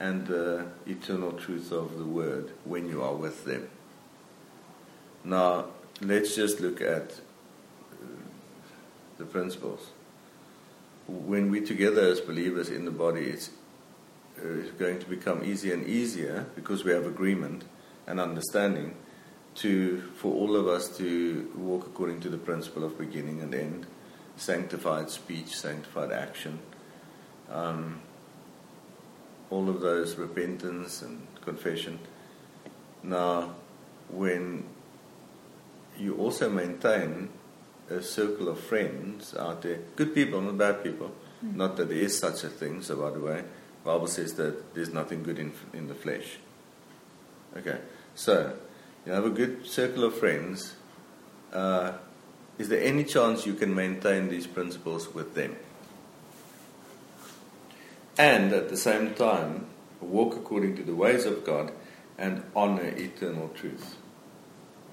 and 0.00 0.26
the 0.26 0.66
eternal 0.86 1.32
truth 1.32 1.72
of 1.72 1.98
the 1.98 2.04
word 2.04 2.52
when 2.64 2.88
you 2.88 3.02
are 3.02 3.14
with 3.14 3.44
them. 3.44 3.68
Now, 5.24 5.66
let's 6.00 6.34
just 6.36 6.60
look 6.60 6.80
at 6.80 7.12
uh, 7.92 8.06
the 9.18 9.24
principles. 9.24 9.90
When 11.06 11.50
we're 11.50 11.66
together 11.66 12.02
as 12.02 12.20
believers 12.20 12.68
in 12.68 12.84
the 12.84 12.90
body, 12.90 13.22
it's, 13.22 13.50
uh, 14.42 14.48
it's 14.48 14.70
going 14.72 15.00
to 15.00 15.06
become 15.06 15.44
easier 15.44 15.74
and 15.74 15.86
easier 15.86 16.46
because 16.54 16.84
we 16.84 16.92
have 16.92 17.06
agreement 17.06 17.64
and 18.06 18.20
understanding 18.20 18.94
to 19.56 20.00
for 20.16 20.32
all 20.32 20.54
of 20.54 20.68
us 20.68 20.96
to 20.98 21.50
walk 21.56 21.86
according 21.86 22.20
to 22.20 22.28
the 22.28 22.38
principle 22.38 22.84
of 22.84 22.96
beginning 22.96 23.40
and 23.40 23.54
end, 23.54 23.86
sanctified 24.38 25.10
speech, 25.10 25.56
sanctified 25.56 26.12
action, 26.12 26.58
um, 27.50 28.00
all 29.50 29.68
of 29.68 29.80
those 29.80 30.16
repentance 30.16 31.02
and 31.02 31.26
confession. 31.44 31.98
Now, 33.02 33.54
when 34.08 34.64
you 35.98 36.16
also 36.16 36.48
maintain 36.48 37.30
a 37.90 38.02
circle 38.02 38.48
of 38.48 38.60
friends 38.60 39.34
out 39.34 39.62
there, 39.62 39.78
good 39.96 40.14
people, 40.14 40.40
not 40.40 40.58
bad 40.58 40.82
people. 40.82 41.12
Not 41.40 41.76
that 41.76 41.88
there 41.88 41.98
is 41.98 42.18
such 42.18 42.42
a 42.44 42.48
thing. 42.48 42.82
So, 42.82 42.96
by 42.96 43.10
the 43.10 43.20
way, 43.20 43.44
Bible 43.84 44.08
says 44.08 44.34
that 44.34 44.74
there's 44.74 44.92
nothing 44.92 45.22
good 45.22 45.38
in 45.38 45.52
in 45.72 45.86
the 45.86 45.94
flesh. 45.94 46.38
Okay, 47.56 47.78
so 48.14 48.54
you 49.06 49.12
have 49.12 49.24
a 49.24 49.30
good 49.30 49.66
circle 49.66 50.04
of 50.04 50.18
friends. 50.18 50.74
Uh, 51.52 51.92
is 52.58 52.68
there 52.68 52.82
any 52.82 53.04
chance 53.04 53.46
you 53.46 53.54
can 53.54 53.74
maintain 53.74 54.28
these 54.28 54.46
principles 54.46 55.14
with 55.14 55.34
them? 55.34 55.56
And 58.18 58.52
at 58.52 58.68
the 58.68 58.76
same 58.76 59.14
time, 59.14 59.66
walk 60.00 60.34
according 60.34 60.76
to 60.76 60.82
the 60.82 60.94
ways 60.94 61.24
of 61.24 61.44
God 61.44 61.72
and 62.18 62.42
honor 62.54 62.88
eternal 62.96 63.48
truth. 63.50 63.96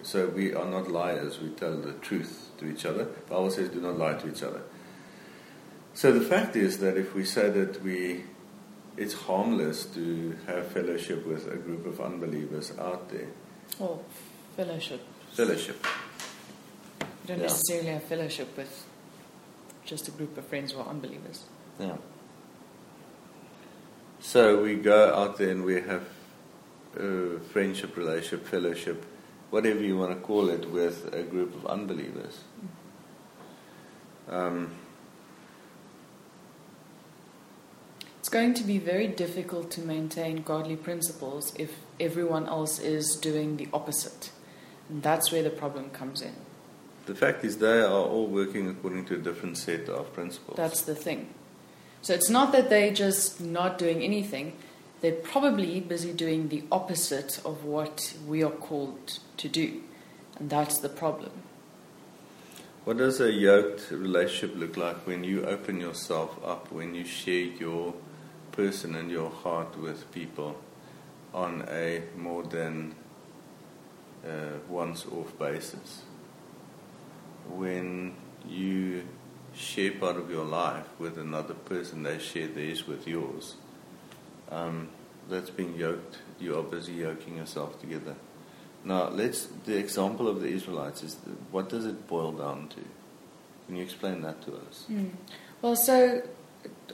So 0.03 0.27
we 0.27 0.53
are 0.53 0.69
not 0.69 0.91
liars, 0.91 1.39
we 1.39 1.49
tell 1.49 1.75
the 1.77 1.93
truth 1.93 2.51
to 2.59 2.67
each 2.67 2.85
other. 2.85 3.05
The 3.05 3.21
Bible 3.29 3.49
says 3.49 3.69
do 3.69 3.81
not 3.81 3.97
lie 3.97 4.13
to 4.13 4.29
each 4.29 4.43
other. 4.43 4.61
So 5.95 6.11
the 6.11 6.21
fact 6.21 6.55
is 6.55 6.77
that 6.79 6.97
if 6.97 7.15
we 7.15 7.25
say 7.25 7.49
that 7.49 7.81
we 7.81 8.25
it's 8.97 9.13
harmless 9.13 9.85
to 9.85 10.37
have 10.47 10.67
fellowship 10.67 11.25
with 11.25 11.51
a 11.51 11.57
group 11.57 11.85
of 11.85 11.99
unbelievers 11.99 12.71
out 12.79 13.09
there. 13.09 13.27
Or 13.79 13.99
fellowship. 14.55 15.01
Fellowship. 15.33 15.85
You 17.25 17.29
don't 17.29 17.39
Yeah. 17.39 17.47
necessarily 17.47 17.87
have 17.87 18.03
fellowship 18.03 18.55
with 18.55 18.85
just 19.83 20.07
a 20.07 20.11
group 20.11 20.37
of 20.37 20.45
friends 20.45 20.73
who 20.73 20.79
are 20.79 20.87
unbelievers. 20.87 21.45
Yeah. 21.79 21.97
So 24.19 24.61
we 24.61 24.75
go 24.75 25.11
out 25.11 25.37
there 25.37 25.49
and 25.49 25.65
we 25.65 25.81
have 25.81 26.05
uh, 26.95 27.39
friendship, 27.51 27.97
relationship, 27.97 28.45
fellowship, 28.45 29.03
whatever 29.49 29.81
you 29.81 29.97
want 29.97 30.11
to 30.11 30.21
call 30.23 30.49
it, 30.49 30.69
with 30.69 31.11
a 31.15 31.23
group 31.23 31.55
of 31.55 31.65
unbelievers. 31.65 32.41
Um, 34.29 34.75
It's 38.19 38.29
going 38.29 38.53
to 38.55 38.63
be 38.63 38.77
very 38.77 39.07
difficult 39.07 39.71
to 39.71 39.81
maintain 39.81 40.43
godly 40.43 40.75
principles 40.75 41.53
if 41.57 41.71
everyone 41.99 42.47
else 42.47 42.79
is 42.79 43.15
doing 43.15 43.57
the 43.57 43.67
opposite. 43.73 44.31
And 44.89 45.01
that's 45.01 45.31
where 45.31 45.43
the 45.43 45.49
problem 45.49 45.89
comes 45.89 46.21
in. 46.21 46.35
The 47.05 47.15
fact 47.15 47.43
is, 47.43 47.57
they 47.57 47.81
are 47.81 47.91
all 47.91 48.27
working 48.27 48.69
according 48.69 49.05
to 49.05 49.15
a 49.15 49.17
different 49.17 49.57
set 49.57 49.89
of 49.89 50.11
principles. 50.13 50.57
That's 50.57 50.81
the 50.81 50.95
thing. 50.95 51.33
So 52.01 52.13
it's 52.13 52.29
not 52.29 52.51
that 52.51 52.69
they're 52.69 52.93
just 52.93 53.41
not 53.41 53.77
doing 53.77 54.01
anything, 54.01 54.53
they're 55.01 55.11
probably 55.11 55.79
busy 55.79 56.13
doing 56.13 56.49
the 56.49 56.63
opposite 56.71 57.39
of 57.45 57.63
what 57.63 58.15
we 58.27 58.43
are 58.43 58.51
called 58.51 59.19
to 59.37 59.49
do. 59.49 59.81
And 60.37 60.49
that's 60.49 60.79
the 60.79 60.89
problem. 60.89 61.31
What 62.85 62.97
does 62.97 63.19
a 63.19 63.31
yoked 63.31 63.89
relationship 63.91 64.55
look 64.55 64.77
like 64.77 65.07
when 65.07 65.23
you 65.23 65.43
open 65.45 65.79
yourself 65.79 66.37
up, 66.45 66.71
when 66.71 66.93
you 66.93 67.03
share 67.03 67.45
your 67.45 67.95
person 68.51 68.95
and 68.95 69.09
your 69.09 69.29
heart 69.29 69.77
with 69.79 70.11
people 70.11 70.55
on 71.33 71.65
a 71.69 72.03
more 72.15 72.43
than 72.43 72.93
uh, 74.23 74.59
once 74.69 75.05
off 75.07 75.37
basis? 75.39 76.03
When 77.49 78.15
you 78.47 79.03
share 79.55 79.91
part 79.91 80.17
of 80.17 80.29
your 80.29 80.45
life 80.45 80.85
with 80.99 81.17
another 81.17 81.53
person, 81.53 82.03
they 82.03 82.19
share 82.19 82.47
theirs 82.47 82.87
with 82.87 83.07
yours. 83.07 83.55
Um, 84.51 84.89
that's 85.29 85.49
being 85.49 85.75
yoked, 85.75 86.19
you 86.39 86.57
are 86.57 86.63
busy 86.63 86.93
yoking 86.93 87.37
yourself 87.37 87.79
together. 87.79 88.15
Now, 88.83 89.09
let's. 89.09 89.47
The 89.65 89.77
example 89.77 90.27
of 90.27 90.41
the 90.41 90.47
Israelites 90.47 91.01
is 91.01 91.17
what 91.51 91.69
does 91.69 91.85
it 91.85 92.07
boil 92.07 92.31
down 92.33 92.67
to? 92.69 92.81
Can 93.65 93.77
you 93.77 93.83
explain 93.83 94.21
that 94.21 94.43
to 94.43 94.53
us? 94.57 94.85
Mm. 94.91 95.09
Well, 95.63 95.75
so 95.75 96.21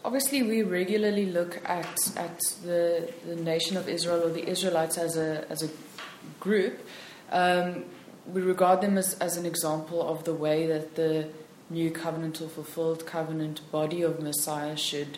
obviously 0.06 0.42
we 0.42 0.64
regularly 0.64 1.26
look 1.26 1.60
at 1.70 2.18
at 2.18 2.40
the 2.64 3.12
the 3.26 3.36
nation 3.36 3.76
of 3.76 3.90
Israel 3.90 4.24
or 4.24 4.30
the 4.30 4.48
Israelites 4.48 4.98
as 4.98 5.18
a 5.18 5.46
as 5.50 5.64
a 5.64 5.70
group. 6.40 6.80
Um, 7.32 7.86
we 8.26 8.42
regard 8.42 8.82
them 8.82 8.98
as, 8.98 9.14
as 9.16 9.38
an 9.38 9.46
example 9.46 10.08
of 10.08 10.24
the 10.24 10.34
way 10.34 10.68
that 10.68 10.96
the 10.96 11.28
new 11.70 11.90
covenant 11.90 12.42
or 12.42 12.50
fulfilled 12.50 13.06
covenant 13.06 13.62
body 13.72 14.02
of 14.02 14.20
Messiah 14.20 14.76
should 14.76 15.18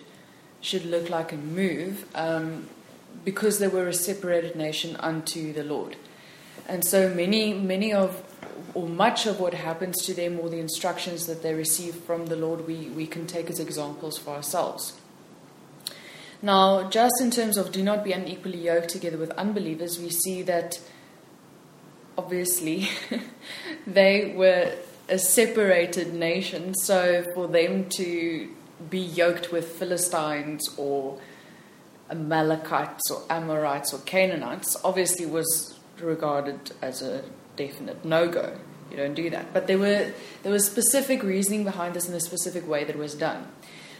should 0.61 0.85
look 0.85 1.09
like 1.09 1.33
and 1.33 1.53
move, 1.53 2.05
um, 2.15 2.69
because 3.25 3.59
they 3.59 3.67
were 3.67 3.87
a 3.89 3.93
separated 3.93 4.55
nation 4.55 4.95
unto 4.95 5.51
the 5.51 5.63
Lord. 5.63 5.97
And 6.69 6.85
so 6.85 7.13
many, 7.13 7.53
many 7.53 7.91
of, 7.91 8.23
or 8.73 8.87
much 8.87 9.25
of 9.25 9.41
what 9.41 9.53
happens 9.53 10.05
to 10.05 10.13
them, 10.13 10.39
or 10.39 10.47
the 10.47 10.59
instructions 10.59 11.25
that 11.25 11.43
they 11.43 11.53
receive 11.53 11.95
from 11.95 12.27
the 12.27 12.37
Lord, 12.37 12.65
we, 12.65 12.87
we 12.95 13.05
can 13.05 13.27
take 13.27 13.49
as 13.49 13.59
examples 13.59 14.17
for 14.17 14.31
ourselves. 14.31 14.93
Now, 16.41 16.89
just 16.89 17.19
in 17.19 17.29
terms 17.29 17.57
of 17.57 17.73
do 17.73 17.83
not 17.83 18.03
be 18.03 18.13
unequally 18.13 18.59
yoked 18.59 18.89
together 18.89 19.17
with 19.17 19.31
unbelievers, 19.31 19.99
we 19.99 20.09
see 20.09 20.43
that 20.43 20.79
obviously 22.17 22.89
they 23.87 24.33
were 24.35 24.73
a 25.09 25.17
separated 25.17 26.13
nation, 26.13 26.73
so 26.75 27.23
for 27.33 27.47
them 27.47 27.89
to 27.97 28.49
be 28.89 28.99
yoked 28.99 29.51
with 29.51 29.67
Philistines 29.67 30.67
or 30.77 31.19
Amalekites 32.09 33.09
or 33.11 33.23
Amorites 33.29 33.93
or 33.93 33.99
Canaanites 33.99 34.77
obviously 34.83 35.25
was 35.25 35.79
regarded 35.99 36.71
as 36.81 37.01
a 37.01 37.23
definite 37.55 38.03
no 38.03 38.27
go. 38.27 38.57
You 38.91 38.97
don't 38.97 39.13
do 39.13 39.29
that. 39.31 39.53
But 39.53 39.67
there 39.67 39.79
were 39.79 40.11
there 40.43 40.51
was 40.51 40.65
specific 40.65 41.23
reasoning 41.23 41.63
behind 41.63 41.95
this 41.95 42.07
in 42.07 42.13
a 42.13 42.19
specific 42.19 42.67
way 42.67 42.83
that 42.83 42.97
was 42.97 43.15
done. 43.15 43.47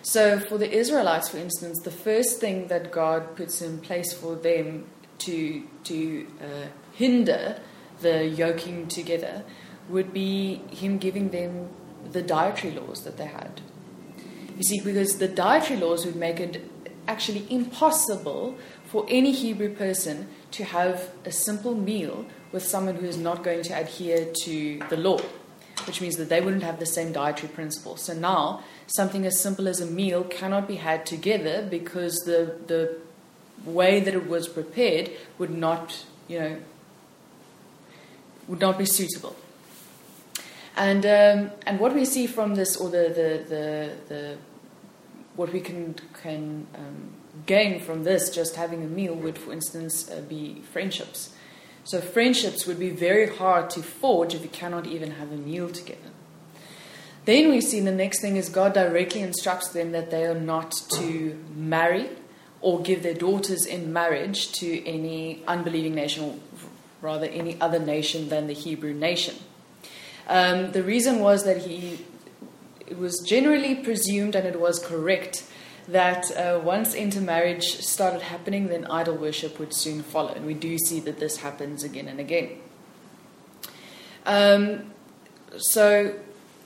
So 0.03 0.39
for 0.39 0.57
the 0.57 0.69
Israelites, 0.71 1.29
for 1.29 1.37
instance, 1.37 1.79
the 1.83 1.91
first 1.91 2.39
thing 2.39 2.67
that 2.67 2.91
God 2.91 3.35
puts 3.35 3.61
in 3.61 3.79
place 3.79 4.13
for 4.13 4.35
them 4.35 4.85
to 5.19 5.63
to 5.85 6.27
uh, 6.41 6.67
hinder 6.93 7.59
the 8.03 8.25
yoking 8.25 8.87
together 8.87 9.43
would 9.89 10.13
be 10.13 10.61
Him 10.69 10.97
giving 10.97 11.29
them 11.29 11.69
the 12.11 12.21
dietary 12.21 12.73
laws 12.73 13.03
that 13.03 13.17
they 13.17 13.25
had. 13.25 13.61
You 14.55 14.63
see, 14.63 14.79
because 14.79 15.17
the 15.17 15.27
dietary 15.27 15.79
laws 15.79 16.05
would 16.05 16.15
make 16.15 16.39
it 16.39 16.63
actually 17.07 17.45
impossible 17.49 18.55
for 18.85 19.05
any 19.09 19.31
Hebrew 19.31 19.73
person 19.73 20.27
to 20.51 20.63
have 20.63 21.09
a 21.25 21.31
simple 21.31 21.75
meal 21.75 22.25
with 22.51 22.63
someone 22.63 22.95
who 22.95 23.07
is 23.07 23.17
not 23.17 23.43
going 23.43 23.63
to 23.63 23.73
adhere 23.73 24.31
to 24.43 24.79
the 24.89 24.97
law, 24.97 25.19
which 25.87 25.99
means 25.99 26.17
that 26.17 26.29
they 26.29 26.39
wouldn't 26.39 26.63
have 26.63 26.79
the 26.79 26.85
same 26.85 27.11
dietary 27.11 27.51
principles. 27.51 28.03
So 28.03 28.13
now, 28.13 28.63
something 28.87 29.25
as 29.25 29.39
simple 29.39 29.67
as 29.67 29.81
a 29.81 29.87
meal 29.87 30.23
cannot 30.23 30.67
be 30.67 30.75
had 30.75 31.05
together 31.05 31.67
because 31.69 32.15
the, 32.19 32.55
the 32.67 32.97
way 33.65 33.99
that 33.99 34.13
it 34.13 34.27
was 34.27 34.47
prepared 34.47 35.09
would 35.39 35.49
not, 35.49 36.05
you 36.27 36.39
know, 36.39 36.57
would 38.47 38.59
not 38.59 38.77
be 38.77 38.85
suitable. 38.85 39.35
And 40.75 41.05
um, 41.05 41.51
and 41.65 41.79
what 41.79 41.93
we 41.93 42.05
see 42.05 42.27
from 42.27 42.55
this, 42.55 42.75
or 42.75 42.89
the 42.89 43.09
the 43.09 43.45
the, 43.49 43.91
the 44.07 44.37
what 45.35 45.53
we 45.53 45.59
can 45.59 45.95
can 46.21 46.67
um, 46.75 47.13
gain 47.45 47.79
from 47.79 48.03
this, 48.03 48.29
just 48.29 48.55
having 48.55 48.83
a 48.83 48.87
meal, 48.87 49.13
would, 49.15 49.37
for 49.37 49.53
instance, 49.53 50.09
uh, 50.09 50.21
be 50.21 50.61
friendships. 50.71 51.33
So 51.83 51.99
friendships 51.99 52.65
would 52.65 52.79
be 52.79 52.89
very 52.89 53.27
hard 53.27 53.69
to 53.71 53.83
forge 53.83 54.33
if 54.33 54.41
you 54.41 54.49
cannot 54.49 54.87
even 54.87 55.11
have 55.11 55.31
a 55.31 55.37
meal 55.37 55.69
together. 55.69 55.99
Then 57.25 57.49
we 57.49 57.61
see 57.61 57.79
the 57.79 57.91
next 57.91 58.21
thing 58.21 58.35
is 58.35 58.49
God 58.49 58.73
directly 58.73 59.21
instructs 59.21 59.69
them 59.69 59.91
that 59.91 60.09
they 60.09 60.25
are 60.25 60.39
not 60.39 60.71
to 60.97 61.37
marry 61.55 62.09
or 62.61 62.81
give 62.81 63.03
their 63.03 63.13
daughters 63.13 63.65
in 63.65 63.91
marriage 63.91 64.51
to 64.53 64.85
any 64.85 65.43
unbelieving 65.47 65.95
nation, 65.95 66.41
rather 67.03 67.27
any 67.27 67.59
other 67.61 67.79
nation 67.79 68.29
than 68.29 68.47
the 68.47 68.53
Hebrew 68.53 68.93
nation. 68.93 69.35
Um, 70.27 70.71
the 70.71 70.81
reason 70.81 71.19
was 71.19 71.43
that 71.43 71.57
he 71.57 71.99
it 72.87 72.97
was 72.97 73.19
generally 73.27 73.75
presumed, 73.75 74.35
and 74.35 74.45
it 74.45 74.59
was 74.59 74.79
correct, 74.79 75.45
that 75.87 76.25
uh, 76.31 76.59
once 76.63 76.93
intermarriage 76.93 77.81
started 77.81 78.21
happening, 78.21 78.67
then 78.67 78.85
idol 78.85 79.15
worship 79.15 79.59
would 79.59 79.73
soon 79.73 80.03
follow. 80.03 80.33
And 80.33 80.45
we 80.45 80.53
do 80.53 80.77
see 80.77 80.99
that 81.01 81.19
this 81.19 81.37
happens 81.37 81.83
again 81.83 82.07
and 82.07 82.19
again. 82.19 82.49
Um, 84.25 84.93
so, 85.57 86.15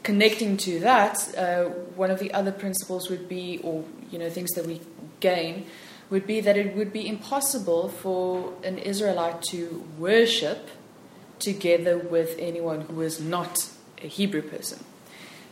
connecting 0.04 0.58
to 0.58 0.80
that, 0.82 1.36
uh, 1.38 1.65
one 1.95 2.12
of 2.12 2.19
the 2.19 2.34
other 2.34 2.52
principles 2.52 3.10
would 3.10 3.28
be, 3.28 3.60
or 3.63 3.84
you 4.12 4.19
know, 4.19 4.30
things 4.30 4.52
that 4.52 4.65
we 4.65 4.82
gain, 5.19 5.65
would 6.10 6.26
be 6.26 6.39
that 6.41 6.58
it 6.58 6.76
would 6.76 6.93
be 6.93 7.08
impossible 7.08 7.89
for 7.89 8.54
an 8.63 8.78
Israelite 8.78 9.41
to 9.41 9.86
worship 9.98 10.70
together 11.39 11.98
with 11.98 12.36
anyone 12.39 12.82
who 12.82 13.02
is 13.02 13.20
not 13.20 13.70
a 14.02 14.08
Hebrew 14.08 14.41
person. 14.41 14.84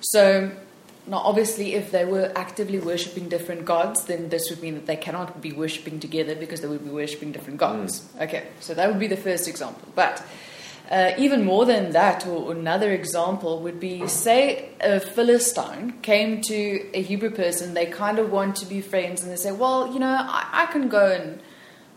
So, 0.01 0.51
now 1.07 1.17
obviously, 1.17 1.75
if 1.75 1.91
they 1.91 2.05
were 2.05 2.31
actively 2.35 2.79
worshipping 2.79 3.29
different 3.29 3.65
gods, 3.65 4.05
then 4.05 4.29
this 4.29 4.49
would 4.49 4.61
mean 4.61 4.75
that 4.75 4.85
they 4.85 4.95
cannot 4.95 5.41
be 5.41 5.51
worshipping 5.51 5.99
together 5.99 6.35
because 6.35 6.61
they 6.61 6.67
would 6.67 6.83
be 6.83 6.89
worshipping 6.89 7.31
different 7.31 7.59
gods. 7.59 8.01
Mm. 8.01 8.23
Okay, 8.23 8.47
so 8.59 8.73
that 8.73 8.87
would 8.87 8.99
be 8.99 9.07
the 9.07 9.17
first 9.17 9.47
example. 9.47 9.87
But 9.93 10.23
uh, 10.89 11.11
even 11.17 11.43
more 11.43 11.65
than 11.65 11.91
that, 11.91 12.27
or 12.27 12.51
another 12.51 12.91
example 12.91 13.59
would 13.61 13.79
be 13.79 14.07
say 14.07 14.69
a 14.81 14.99
Philistine 14.99 15.93
came 16.01 16.41
to 16.41 16.89
a 16.93 17.01
Hebrew 17.01 17.31
person, 17.31 17.73
they 17.73 17.87
kind 17.87 18.19
of 18.19 18.31
want 18.31 18.55
to 18.57 18.65
be 18.65 18.81
friends, 18.81 19.23
and 19.23 19.31
they 19.31 19.35
say, 19.35 19.51
Well, 19.51 19.91
you 19.91 19.99
know, 19.99 20.15
I, 20.19 20.47
I 20.53 20.65
can 20.67 20.87
go 20.87 21.11
and 21.11 21.41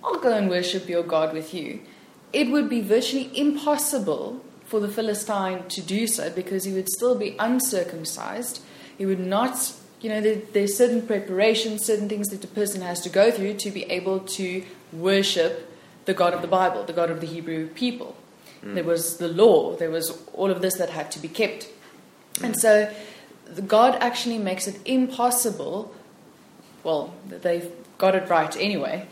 I'll 0.03 0.18
go 0.18 0.33
and 0.33 0.48
worship 0.48 0.88
your 0.88 1.03
God 1.03 1.33
with 1.35 1.53
you. 1.53 1.81
It 2.33 2.51
would 2.51 2.68
be 2.68 2.81
virtually 2.81 3.31
impossible 3.38 4.44
for 4.64 4.81
the 4.81 4.88
Philistine 4.88 5.66
to 5.68 5.81
do 5.81 6.07
so 6.07 6.31
because 6.31 6.64
he 6.64 6.72
would 6.72 6.88
still 6.88 7.18
be 7.18 7.35
uncircumcised. 7.38 8.62
He 8.96 9.07
would 9.07 9.20
not, 9.20 9.72
you 10.01 10.11
know, 10.11 10.20
there, 10.20 10.37
there's 10.53 10.77
certain 10.77 11.07
preparations, 11.07 11.85
certain 11.85 12.09
things 12.09 12.29
that 12.29 12.42
the 12.42 12.48
person 12.48 12.83
has 12.83 13.01
to 13.01 13.09
go 13.09 13.31
through 13.31 13.55
to 13.55 13.70
be 13.70 13.85
able 13.85 14.20
to 14.20 14.62
worship 14.92 15.72
the 16.05 16.14
God 16.14 16.35
of 16.35 16.42
the 16.42 16.48
Bible, 16.48 16.85
the 16.85 16.92
God 16.92 17.11
of 17.11 17.20
the 17.20 17.27
Hebrew 17.27 17.68
people. 17.68 18.16
Mm. 18.62 18.75
There 18.75 18.85
was 18.85 19.18
the 19.18 19.29
law, 19.29 19.77
there 19.77 19.90
was 19.90 20.18
all 20.33 20.51
of 20.51 20.61
this 20.61 20.77
that 20.77 20.90
had 20.90 21.11
to 21.12 21.18
be 21.18 21.29
kept. 21.29 21.68
Mm. 22.35 22.44
And 22.44 22.61
so 22.61 22.92
God 23.66 23.97
actually 24.01 24.38
makes 24.38 24.66
it 24.66 24.79
impossible. 24.85 25.94
Well, 26.85 27.14
they've 27.27 27.71
got 27.99 28.14
it 28.14 28.29
right 28.29 28.57
anyway 28.57 29.07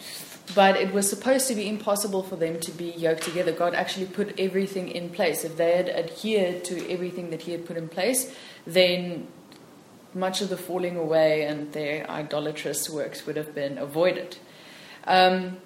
but 0.54 0.76
it 0.76 0.92
was 0.92 1.08
supposed 1.08 1.48
to 1.48 1.54
be 1.54 1.68
impossible 1.68 2.22
for 2.22 2.36
them 2.36 2.60
to 2.60 2.70
be 2.70 2.90
yoked 2.90 3.22
together. 3.22 3.52
God 3.52 3.74
actually 3.74 4.06
put 4.06 4.38
everything 4.38 4.88
in 4.88 5.10
place. 5.10 5.44
If 5.44 5.56
they 5.56 5.76
had 5.76 5.88
adhered 5.88 6.64
to 6.64 6.90
everything 6.90 7.30
that 7.30 7.42
He 7.42 7.52
had 7.52 7.66
put 7.66 7.76
in 7.76 7.88
place, 7.88 8.34
then 8.66 9.26
much 10.14 10.40
of 10.40 10.48
the 10.48 10.56
falling 10.56 10.96
away 10.96 11.42
and 11.42 11.72
their 11.72 12.08
idolatrous 12.10 12.88
works 12.88 13.26
would 13.26 13.36
have 13.36 13.54
been 13.54 13.76
avoided. 13.78 14.38
Um, 15.04 15.58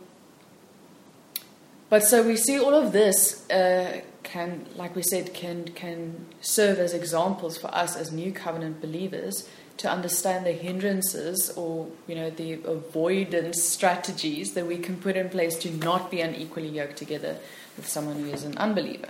but 1.91 2.05
so 2.05 2.23
we 2.23 2.37
see 2.37 2.59
all 2.59 2.73
of 2.75 2.93
this 2.93 3.49
uh, 3.51 4.01
can, 4.23 4.67
like 4.77 4.95
we 4.95 5.03
said, 5.03 5.35
can 5.35 5.65
can 5.69 6.27
serve 6.41 6.79
as 6.79 6.95
examples 6.95 7.59
for 7.59 7.67
us 7.75 7.97
as 7.97 8.13
new 8.13 8.33
covenant 8.33 8.81
believers 8.81 9.49
to 9.79 9.91
understand 9.91 10.47
the 10.47 10.53
hindrances 10.53 11.51
or 11.57 11.89
you 12.07 12.15
know 12.15 12.31
the 12.31 12.53
avoidance 12.65 13.63
strategies 13.63 14.53
that 14.53 14.67
we 14.67 14.79
can 14.79 14.97
put 14.97 15.17
in 15.17 15.29
place 15.29 15.57
to 15.57 15.71
not 15.71 16.11
be 16.11 16.21
unequally 16.21 16.69
yoked 16.69 16.97
together 16.97 17.39
with 17.77 17.89
someone 17.89 18.17
who 18.21 18.27
is 18.27 18.45
an 18.45 18.57
unbeliever. 18.57 19.09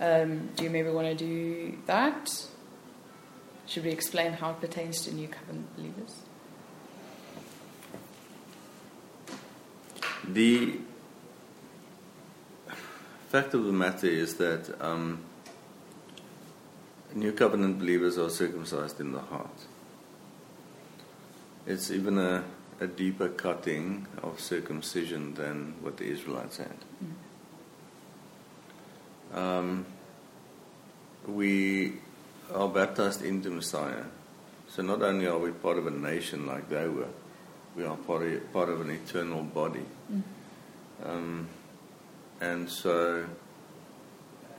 Um, 0.00 0.48
do 0.56 0.64
you 0.64 0.70
maybe 0.70 0.88
want 0.88 1.06
to 1.06 1.14
do 1.14 1.76
that? 1.86 2.46
Should 3.66 3.84
we 3.84 3.90
explain 3.90 4.32
how 4.32 4.50
it 4.50 4.60
pertains 4.60 5.02
to 5.02 5.14
new 5.14 5.28
covenant 5.28 5.76
believers? 5.76 6.22
The 10.26 10.78
fact 13.34 13.54
of 13.54 13.64
the 13.64 13.72
matter 13.72 14.06
is 14.06 14.34
that. 14.36 14.62
Um, 14.80 15.24
New 17.14 17.30
covenant 17.30 17.78
believers 17.78 18.18
are 18.18 18.28
circumcised 18.28 18.98
in 18.98 19.12
the 19.12 19.20
heart. 19.20 19.58
It's 21.64 21.92
even 21.92 22.18
a, 22.18 22.42
a 22.80 22.88
deeper 22.88 23.28
cutting 23.28 24.08
of 24.20 24.40
circumcision 24.40 25.34
than 25.34 25.74
what 25.80 25.98
the 25.98 26.06
Israelites 26.06 26.56
had. 26.56 26.76
Mm. 29.32 29.38
Um, 29.38 29.86
we 31.28 31.92
are 32.52 32.68
baptized 32.68 33.22
into 33.22 33.48
Messiah. 33.50 34.06
So 34.68 34.82
not 34.82 35.00
only 35.02 35.28
are 35.28 35.38
we 35.38 35.52
part 35.52 35.78
of 35.78 35.86
a 35.86 35.92
nation 35.92 36.46
like 36.48 36.68
they 36.68 36.88
were, 36.88 37.12
we 37.76 37.84
are 37.84 37.96
part 37.96 38.24
of, 38.24 38.52
part 38.52 38.68
of 38.70 38.80
an 38.80 38.90
eternal 38.90 39.44
body. 39.44 39.86
Mm. 40.12 40.22
Um, 41.04 41.48
and 42.40 42.68
so, 42.68 43.24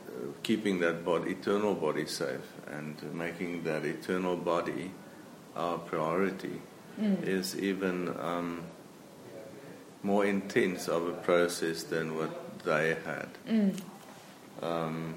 uh, 0.07 0.11
keeping 0.43 0.79
that 0.79 1.03
body, 1.05 1.31
eternal 1.31 1.75
body 1.75 2.05
safe 2.05 2.53
and 2.67 3.01
making 3.13 3.63
that 3.63 3.85
eternal 3.85 4.35
body 4.35 4.91
our 5.55 5.77
priority 5.77 6.61
Mm. 6.99 7.27
is 7.27 7.59
even 7.59 8.07
um, 8.19 8.63
more 10.01 10.25
intense 10.25 10.87
of 10.87 11.07
a 11.07 11.11
process 11.11 11.83
than 11.83 12.15
what 12.15 12.59
they 12.63 12.95
had. 13.05 13.27
Mm. 13.47 13.81
Um, 14.61 15.15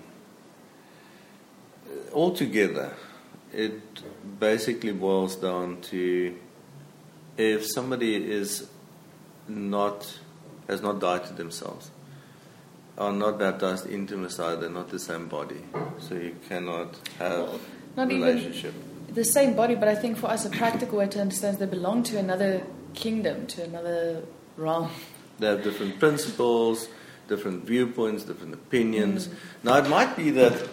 altogether, 2.12 2.94
it 3.52 3.80
basically 4.40 4.92
boils 4.92 5.36
down 5.36 5.80
to 5.82 6.34
if 7.36 7.64
somebody 7.64 8.16
is 8.16 8.68
not 9.46 10.18
has 10.66 10.82
not 10.82 11.00
died 11.00 11.24
to 11.26 11.32
themselves, 11.32 11.90
are 12.98 13.12
not 13.12 13.38
baptized 13.38 13.86
into 13.86 14.16
Messiah, 14.16 14.56
they're 14.56 14.68
not 14.68 14.88
the 14.90 14.98
same 14.98 15.28
body, 15.28 15.62
so 15.98 16.14
you 16.14 16.36
cannot 16.48 16.98
have 17.18 17.60
not 17.96 18.08
relationship. 18.08 18.74
The 19.14 19.24
same 19.24 19.54
body, 19.54 19.74
but 19.74 19.88
I 19.88 19.94
think 19.94 20.18
for 20.18 20.26
us 20.26 20.44
a 20.44 20.50
practical 20.50 20.98
way 20.98 21.06
to 21.08 21.20
understand 21.20 21.54
is 21.54 21.60
they 21.60 21.66
belong 21.66 22.02
to 22.04 22.18
another 22.18 22.62
kingdom, 22.94 23.46
to 23.48 23.64
another 23.64 24.22
realm. 24.56 24.90
They 25.38 25.46
have 25.46 25.62
different 25.62 25.98
principles, 25.98 26.88
different 27.28 27.64
viewpoints, 27.64 28.24
different 28.24 28.54
opinions. 28.54 29.28
Mm. 29.28 29.34
Now, 29.62 29.76
it 29.78 29.88
might 29.88 30.16
be 30.16 30.30
that 30.30 30.68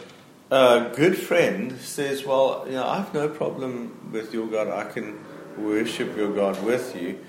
a 0.52 0.92
good 0.96 1.18
friend 1.18 1.80
says, 1.80 2.26
Well, 2.26 2.64
you 2.66 2.74
know, 2.74 2.88
I 2.88 2.98
have 2.98 3.14
no 3.14 3.30
problem 3.30 4.12
with 4.12 4.34
your 4.34 4.48
God, 4.48 4.68
I 4.68 4.92
can 4.92 5.24
worship 5.58 6.18
your 6.18 6.34
God 6.34 6.62
with 6.64 7.00
you. 7.00 7.20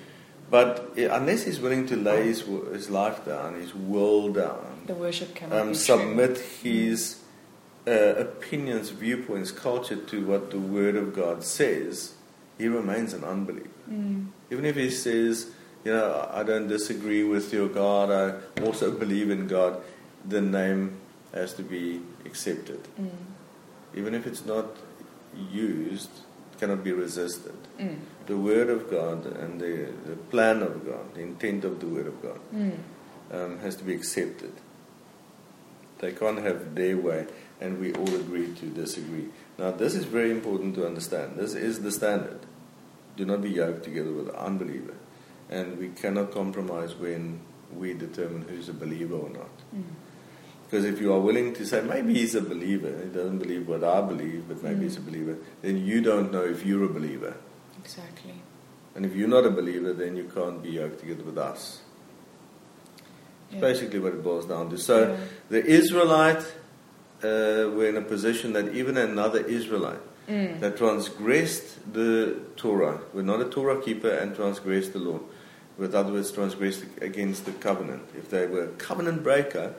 But 0.51 0.97
unless 0.97 1.43
he's 1.43 1.61
willing 1.61 1.87
to 1.87 1.97
lay 1.97 2.25
his, 2.25 2.43
his 2.73 2.89
life 2.89 3.25
down, 3.25 3.55
his 3.55 3.75
will 3.75 4.33
down, 4.33 4.76
The 4.87 4.95
worship 4.95 5.35
cannot 5.35 5.61
um, 5.61 5.69
be 5.71 5.75
submit 5.75 6.39
his 6.63 7.21
uh, 7.87 7.91
opinions, 7.91 8.91
viewpoints, 8.91 9.51
culture 9.51 9.97
to 9.97 10.27
what 10.27 10.51
the 10.51 10.59
Word 10.59 10.97
of 10.97 11.15
God 11.15 11.45
says, 11.45 12.15
he 12.59 12.69
remains 12.69 13.13
an 13.13 13.25
unbeliever. 13.25 13.69
Mm. 13.91 14.29
Even 14.51 14.65
if 14.65 14.77
he 14.77 14.91
says, 14.91 15.51
you 15.85 15.93
know, 15.93 16.29
I 16.33 16.43
don't 16.43 16.69
disagree 16.69 17.23
with 17.25 17.53
your 17.53 17.69
God, 17.69 18.11
I 18.11 18.61
also 18.63 18.91
believe 18.91 19.31
in 19.31 19.47
God, 19.47 19.81
the 20.25 20.41
name 20.41 20.99
has 21.33 21.55
to 21.55 21.63
be 21.63 22.01
accepted. 22.25 22.83
Mm. 23.01 23.11
Even 23.95 24.15
if 24.15 24.27
it's 24.27 24.45
not 24.45 24.67
used, 25.53 26.11
it 26.53 26.59
cannot 26.59 26.83
be 26.83 26.93
resisted. 26.93 27.57
Mm. 27.79 27.99
The 28.27 28.37
Word 28.37 28.69
of 28.71 28.91
God 28.91 29.27
and 29.27 29.61
the, 29.61 29.93
the 30.07 30.17
plan 30.17 30.63
of 30.63 30.85
God, 30.87 31.15
the 31.15 31.21
intent 31.21 31.65
of 31.65 31.79
the 31.81 31.87
Word 31.87 32.07
of 32.07 32.21
God, 32.23 32.41
Mm. 32.55 32.79
um, 33.33 33.59
has 33.61 33.77
to 33.77 33.85
be 33.85 33.95
accepted. 33.95 34.53
They 35.99 36.13
can't 36.13 36.39
have 36.39 36.75
their 36.75 36.97
way, 36.97 37.27
and 37.61 37.79
we 37.81 37.93
all 37.95 38.15
agree 38.15 38.53
to 38.55 38.67
disagree. 38.67 39.29
Now, 39.59 39.71
this 39.71 39.95
is 39.95 40.05
very 40.05 40.31
important 40.31 40.75
to 40.77 40.87
understand. 40.87 41.37
This 41.37 41.55
is 41.55 41.81
the 41.83 41.91
standard. 41.91 42.41
Do 43.17 43.25
not 43.25 43.41
be 43.41 43.51
yoked 43.51 43.85
together 43.85 44.13
with 44.13 44.29
an 44.29 44.35
unbeliever. 44.37 44.95
And 45.49 45.79
we 45.79 45.89
cannot 45.89 46.33
compromise 46.33 46.95
when 46.95 47.41
we 47.75 47.95
determine 47.95 48.43
who's 48.43 48.69
a 48.69 48.75
believer 48.75 49.15
or 49.15 49.31
not. 49.31 49.51
Mm. 49.75 49.85
Because 50.65 50.85
if 50.85 51.01
you 51.01 51.13
are 51.15 51.21
willing 51.21 51.55
to 51.55 51.65
say, 51.65 51.81
maybe 51.81 52.13
he's 52.15 52.35
a 52.35 52.41
believer, 52.43 52.89
he 53.03 53.09
doesn't 53.09 53.39
believe 53.39 53.69
what 53.69 53.85
I 53.85 54.01
believe, 54.03 54.49
but 54.49 54.63
maybe 54.63 54.81
Mm. 54.81 54.83
he's 54.83 54.97
a 54.97 55.01
believer, 55.01 55.39
then 55.63 55.79
you 55.79 56.03
don't 56.03 56.33
know 56.33 56.45
if 56.45 56.67
you're 56.67 56.85
a 56.85 56.89
believer. 56.89 57.37
Exactly. 57.79 58.35
And 58.95 59.07
if 59.07 59.15
you're 59.15 59.29
not 59.29 59.47
a 59.47 59.51
believer, 59.51 59.93
then 59.93 60.17
you 60.17 60.25
can't 60.35 60.63
be 60.63 60.71
yoked 60.71 61.01
together 61.01 61.23
with 61.23 61.39
us. 61.39 61.81
Yeah. 63.51 63.61
Basically, 63.61 63.99
what 64.01 64.13
it 64.13 64.23
boils 64.25 64.47
down 64.47 64.71
to. 64.71 64.77
So, 64.79 64.97
Yeah. 65.11 65.17
the 65.51 65.65
Israelite 65.65 66.45
uh, 67.23 67.71
were 67.77 67.89
in 67.89 67.97
a 67.97 68.03
position 68.03 68.53
that 68.53 68.75
even 68.75 68.97
another 68.97 69.41
Israelite 69.41 70.01
Mm. 70.29 70.59
that 70.61 70.77
transgressed 70.77 71.93
the 71.93 72.35
Torah, 72.57 72.99
were 73.15 73.23
not 73.23 73.41
a 73.41 73.45
Torah 73.45 73.81
keeper 73.81 74.11
and 74.11 74.35
transgressed 74.35 74.93
the 74.93 74.99
law, 74.99 75.21
with 75.79 75.95
other 75.95 76.13
words, 76.13 76.31
transgressed 76.33 76.85
against 77.01 77.45
the 77.47 77.53
covenant. 77.53 78.03
If 78.19 78.29
they 78.31 78.47
were 78.47 78.65
a 78.65 78.73
covenant 78.89 79.23
breaker, 79.23 79.75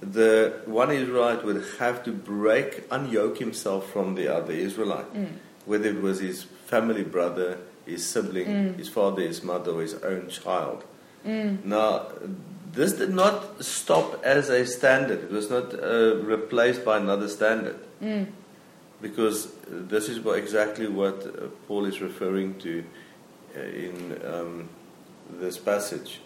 the 0.00 0.52
one 0.66 0.90
Israelite 0.90 1.42
would 1.44 1.64
have 1.78 2.04
to 2.04 2.12
break, 2.12 2.88
unyoke 2.90 3.38
himself 3.38 3.90
from 3.90 4.14
the 4.14 4.28
other 4.28 4.52
Israelite, 4.52 5.12
Mm. 5.14 5.26
whether 5.64 5.88
it 5.88 6.02
was 6.02 6.20
his 6.20 6.44
family 6.66 7.02
brother, 7.04 7.56
his 7.86 8.04
sibling, 8.06 8.46
Mm. 8.48 8.76
his 8.78 8.88
father, 8.88 9.22
his 9.22 9.42
mother, 9.42 9.72
or 9.72 9.80
his 9.82 9.94
own 10.02 10.28
child. 10.28 10.84
Mm. 11.26 11.64
Now, 11.64 12.08
this 12.72 12.94
did 12.94 13.10
not 13.10 13.62
stop 13.64 14.22
as 14.24 14.48
a 14.48 14.66
standard. 14.66 15.24
It 15.24 15.30
was 15.30 15.50
not 15.50 15.74
uh, 15.74 16.16
replaced 16.16 16.84
by 16.84 16.96
another 16.98 17.28
standard. 17.28 17.78
Mm. 18.02 18.28
Because 19.00 19.52
this 19.66 20.08
is 20.08 20.20
what, 20.20 20.38
exactly 20.38 20.86
what 20.86 21.26
uh, 21.26 21.48
Paul 21.66 21.84
is 21.86 22.00
referring 22.00 22.58
to 22.60 22.84
uh, 23.56 23.60
in 23.60 24.20
um, 24.24 24.68
this 25.30 25.58
passage. 25.58 26.20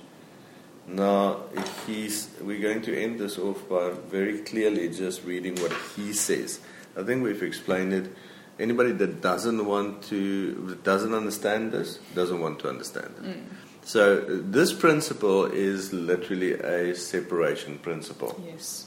Now, 0.87 1.41
he's, 1.87 2.31
we're 2.41 2.61
going 2.61 2.83
to 2.83 2.97
end 2.97 3.19
this 3.19 3.39
off 3.39 3.69
by 3.69 3.91
very 4.09 4.39
clearly 4.39 4.89
just 4.89 5.25
reading 5.25 5.57
what 5.57 5.73
he 5.97 6.13
says. 6.13 6.61
I 6.97 7.03
think 7.03 7.25
we've 7.25 7.43
explained 7.43 7.93
it. 7.93 8.15
Anybody 8.59 8.93
that 8.93 9.21
doesn't 9.21 9.67
want 9.67 10.05
to, 10.05 10.79
doesn't 10.85 11.13
understand 11.13 11.73
this, 11.73 11.99
doesn't 12.15 12.41
want 12.41 12.61
to 12.61 12.69
understand 12.69 13.15
it. 13.19 13.25
Mm. 13.25 13.43
So, 13.87 14.18
this 14.20 14.72
principle 14.72 15.44
is 15.44 15.92
literally 15.92 16.55
a 16.55 16.92
separation 16.96 17.79
principle. 17.79 18.35
Yes. 18.44 18.87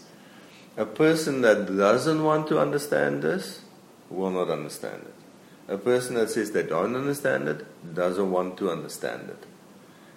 A 0.75 0.85
person 0.85 1.39
that 1.39 1.67
doesn't 1.77 2.21
want 2.21 2.49
to 2.49 2.59
understand 2.59 3.23
this 3.23 3.61
will 4.09 4.29
not 4.29 4.49
understand 4.49 5.03
it. 5.03 5.73
A 5.73 5.77
person 5.77 6.15
that 6.15 6.29
says 6.29 6.51
they 6.51 6.63
don't 6.63 6.97
understand 6.97 7.47
it 7.47 7.65
doesn't 7.95 8.29
want 8.29 8.57
to 8.57 8.69
understand 8.71 9.29
it. 9.29 9.45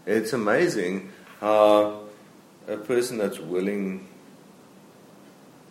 It's 0.05 0.33
amazing 0.33 1.13
how 1.39 2.01
a 2.67 2.77
person 2.77 3.19
that's 3.19 3.39
willing 3.39 4.09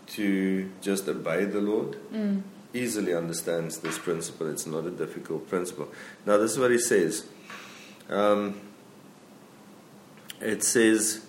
to 0.07 0.71
just 0.81 1.09
obey 1.09 1.43
the 1.43 1.59
Lord 1.59 1.97
Mm. 2.13 2.43
easily 2.73 3.13
understands 3.13 3.79
this 3.79 3.97
principle. 3.97 4.47
It's 4.47 4.65
not 4.65 4.85
a 4.85 4.91
difficult 4.91 5.49
principle. 5.49 5.89
Now, 6.25 6.37
this 6.37 6.51
is 6.51 6.59
what 6.59 6.71
he 6.71 6.79
says. 6.79 7.25
Um, 8.09 8.55
it 10.41 10.63
says, 10.63 11.25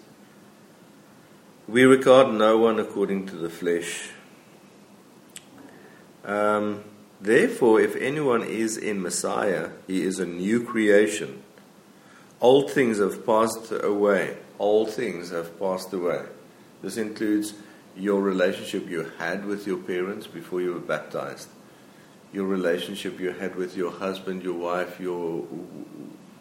We 1.68 1.84
regard 1.84 2.32
no 2.34 2.58
one 2.58 2.78
according 2.78 3.26
to 3.26 3.36
the 3.36 3.50
flesh. 3.50 4.10
Um, 6.24 6.84
Therefore, 7.22 7.80
if 7.80 7.94
anyone 7.94 8.42
is 8.42 8.76
in 8.76 9.00
Messiah, 9.00 9.70
he 9.86 10.02
is 10.02 10.18
a 10.18 10.26
new 10.26 10.64
creation. 10.64 11.44
Old 12.40 12.72
things 12.72 12.98
have 12.98 13.24
passed 13.24 13.70
away. 13.70 14.38
All 14.58 14.86
things 14.86 15.30
have 15.30 15.56
passed 15.56 15.92
away. 15.92 16.24
This 16.82 16.96
includes 16.96 17.54
your 17.96 18.20
relationship 18.20 18.90
you 18.90 19.08
had 19.18 19.44
with 19.44 19.68
your 19.68 19.76
parents 19.76 20.26
before 20.26 20.60
you 20.60 20.72
were 20.72 20.80
baptized, 20.80 21.48
your 22.32 22.46
relationship 22.46 23.20
you 23.20 23.30
had 23.30 23.54
with 23.54 23.76
your 23.76 23.92
husband, 23.92 24.42
your 24.42 24.54
wife, 24.54 24.98
your 24.98 25.46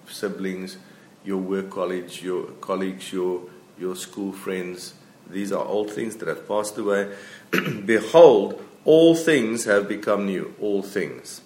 siblings, 0.08 0.78
your 1.24 1.38
work 1.38 1.70
colleagues, 1.70 2.22
your 2.22 2.46
colleagues, 2.62 3.12
your 3.12 3.44
your 3.80 3.96
school 3.96 4.32
friends. 4.32 4.94
These 5.30 5.52
are 5.52 5.66
old 5.66 5.92
things 5.92 6.18
that 6.18 6.28
have 6.28 6.48
passed 6.48 6.78
away. 6.78 7.16
Behold, 7.86 8.64
all 8.84 9.16
things 9.16 9.66
have 9.66 9.88
become 9.88 10.26
new. 10.26 10.54
All 10.60 10.82
things. 10.82 11.42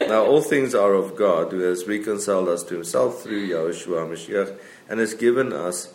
Now, 0.00 0.24
all 0.24 0.40
things 0.40 0.74
are 0.74 0.92
of 0.94 1.16
God, 1.16 1.52
who 1.52 1.60
has 1.60 1.86
reconciled 1.86 2.48
us 2.48 2.62
to 2.64 2.74
Himself 2.74 3.22
through 3.22 3.48
Yahushua 3.48 4.08
Mashiach, 4.08 4.58
and 4.88 4.98
has 5.00 5.14
given 5.14 5.52
us 5.52 5.94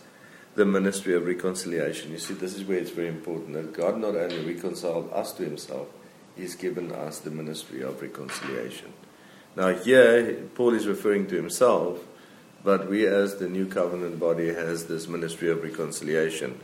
the 0.55 0.65
ministry 0.65 1.13
of 1.15 1.25
reconciliation. 1.25 2.11
You 2.11 2.19
see, 2.19 2.33
this 2.33 2.55
is 2.55 2.63
where 2.63 2.77
it's 2.77 2.91
very 2.91 3.07
important 3.07 3.53
that 3.53 3.73
God 3.73 3.97
not 3.97 4.15
only 4.15 4.53
reconciled 4.53 5.11
us 5.13 5.33
to 5.33 5.43
Himself, 5.43 5.87
He's 6.35 6.55
given 6.55 6.91
us 6.91 7.19
the 7.19 7.31
ministry 7.31 7.81
of 7.81 8.01
reconciliation. 8.01 8.93
Now, 9.55 9.73
here 9.73 10.43
Paul 10.55 10.73
is 10.73 10.87
referring 10.87 11.27
to 11.27 11.35
himself, 11.35 11.99
but 12.63 12.89
we, 12.89 13.05
as 13.07 13.37
the 13.37 13.47
new 13.47 13.65
covenant 13.65 14.19
body, 14.19 14.53
has 14.53 14.85
this 14.85 15.07
ministry 15.07 15.49
of 15.49 15.63
reconciliation. 15.63 16.59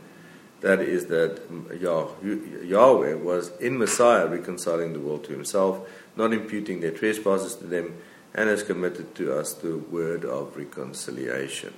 That 0.60 0.80
is 0.80 1.06
that 1.06 1.40
Yahweh 1.80 3.14
was 3.14 3.56
in 3.58 3.78
Messiah 3.78 4.26
reconciling 4.26 4.92
the 4.92 5.00
world 5.00 5.24
to 5.24 5.32
Himself, 5.32 5.88
not 6.16 6.32
imputing 6.32 6.80
their 6.80 6.90
trespasses 6.90 7.54
to 7.56 7.64
them, 7.64 7.96
and 8.34 8.48
has 8.48 8.62
committed 8.62 9.14
to 9.16 9.38
us 9.38 9.54
the 9.54 9.76
word 9.76 10.24
of 10.24 10.56
reconciliation. 10.56 11.72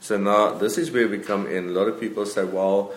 So 0.00 0.18
now 0.18 0.54
this 0.54 0.76
is 0.78 0.90
where 0.90 1.08
we 1.08 1.18
come 1.18 1.46
in. 1.46 1.68
A 1.68 1.72
lot 1.72 1.88
of 1.88 1.98
people 1.98 2.26
say, 2.26 2.44
well, 2.44 2.92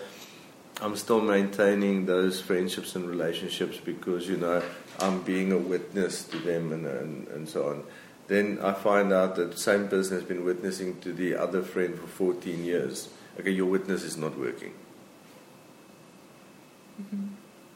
I'm 0.80 0.94
still 0.96 1.20
maintaining 1.20 2.06
those 2.06 2.40
friendships 2.40 2.94
and 2.94 3.08
relationships 3.08 3.78
because, 3.78 4.28
you 4.28 4.36
know, 4.36 4.62
I'm 5.00 5.22
being 5.22 5.52
a 5.52 5.58
witness 5.58 6.24
to 6.24 6.38
them 6.38 6.72
and, 6.72 6.86
and, 6.86 7.28
and 7.28 7.48
so 7.48 7.70
on. 7.70 7.84
Then 8.28 8.58
I 8.62 8.72
find 8.74 9.12
out 9.12 9.36
that 9.36 9.52
the 9.52 9.58
same 9.58 9.88
person 9.88 10.16
has 10.16 10.24
been 10.24 10.44
witnessing 10.44 11.00
to 11.00 11.12
the 11.12 11.34
other 11.34 11.62
friend 11.62 11.98
for 11.98 12.06
14 12.06 12.62
years. 12.64 13.08
Okay, 13.40 13.50
your 13.50 13.66
witness 13.66 14.02
is 14.02 14.16
not 14.16 14.38
working. 14.38 14.74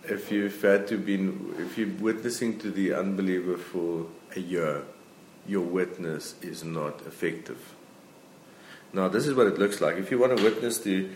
If 0.04 0.30
you've 0.30 0.60
had 0.60 0.86
to 0.88 0.98
been, 0.98 1.54
if 1.58 1.78
you're 1.78 1.88
witnessing 1.88 2.58
to 2.58 2.70
the 2.70 2.92
unbeliever 2.92 3.56
for 3.56 4.06
a 4.36 4.40
year, 4.40 4.82
your 5.46 5.62
witness 5.62 6.34
is 6.42 6.64
not 6.64 7.00
effective. 7.06 7.74
Now, 8.92 9.08
this 9.08 9.26
is 9.26 9.34
what 9.34 9.46
it 9.46 9.58
looks 9.58 9.80
like. 9.80 9.96
If 9.96 10.10
you 10.10 10.18
want 10.18 10.36
to 10.36 10.44
witness 10.44 10.78
to 10.80 11.10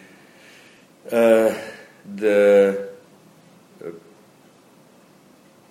uh, 1.12 1.54
the 2.14 2.88
uh, 3.84 3.90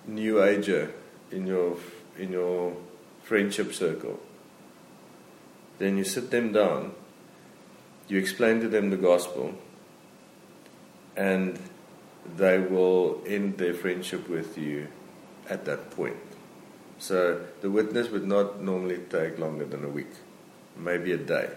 new 0.06 0.42
ager 0.42 0.92
in 1.32 1.46
your 1.46 1.76
in 2.18 2.32
your 2.32 2.76
friendship 3.26 3.74
circle, 3.74 4.20
then 5.78 5.98
you 5.98 6.04
sit 6.04 6.30
them 6.30 6.52
down, 6.52 6.92
you 8.06 8.18
explain 8.18 8.60
to 8.60 8.68
them 8.68 8.90
the 8.90 8.96
gospel, 8.96 9.52
and 11.16 11.58
they 12.36 12.58
will 12.58 13.20
end 13.26 13.58
their 13.58 13.74
friendship 13.74 14.28
with 14.28 14.56
you 14.56 14.86
at 15.50 15.64
that 15.64 15.90
point. 15.90 16.16
So 16.98 17.44
the 17.62 17.70
witness 17.70 18.10
would 18.10 18.28
not 18.28 18.62
normally 18.62 18.98
take 19.10 19.40
longer 19.40 19.64
than 19.64 19.84
a 19.84 19.88
week, 19.88 20.12
maybe 20.76 21.10
a 21.10 21.18
day. 21.18 21.50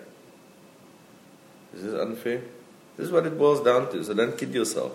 Is 1.75 1.83
this 1.83 1.93
unfair? 1.93 2.41
This 2.97 3.05
is 3.05 3.11
what 3.11 3.27
it 3.27 3.37
boils 3.37 3.63
down 3.63 3.91
to, 3.91 4.03
so 4.03 4.15
don't 4.15 4.35
kid 4.35 4.55
yourself. 4.55 4.93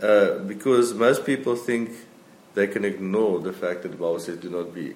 Uh, 0.00 0.38
because 0.38 0.94
most 0.94 1.26
people 1.26 1.56
think 1.56 1.90
they 2.54 2.68
can 2.68 2.84
ignore 2.84 3.40
the 3.40 3.52
fact 3.52 3.82
that 3.82 3.88
the 3.88 3.96
Bible 3.96 4.20
says 4.20 4.38
do 4.38 4.50
not 4.50 4.72
be 4.72 4.94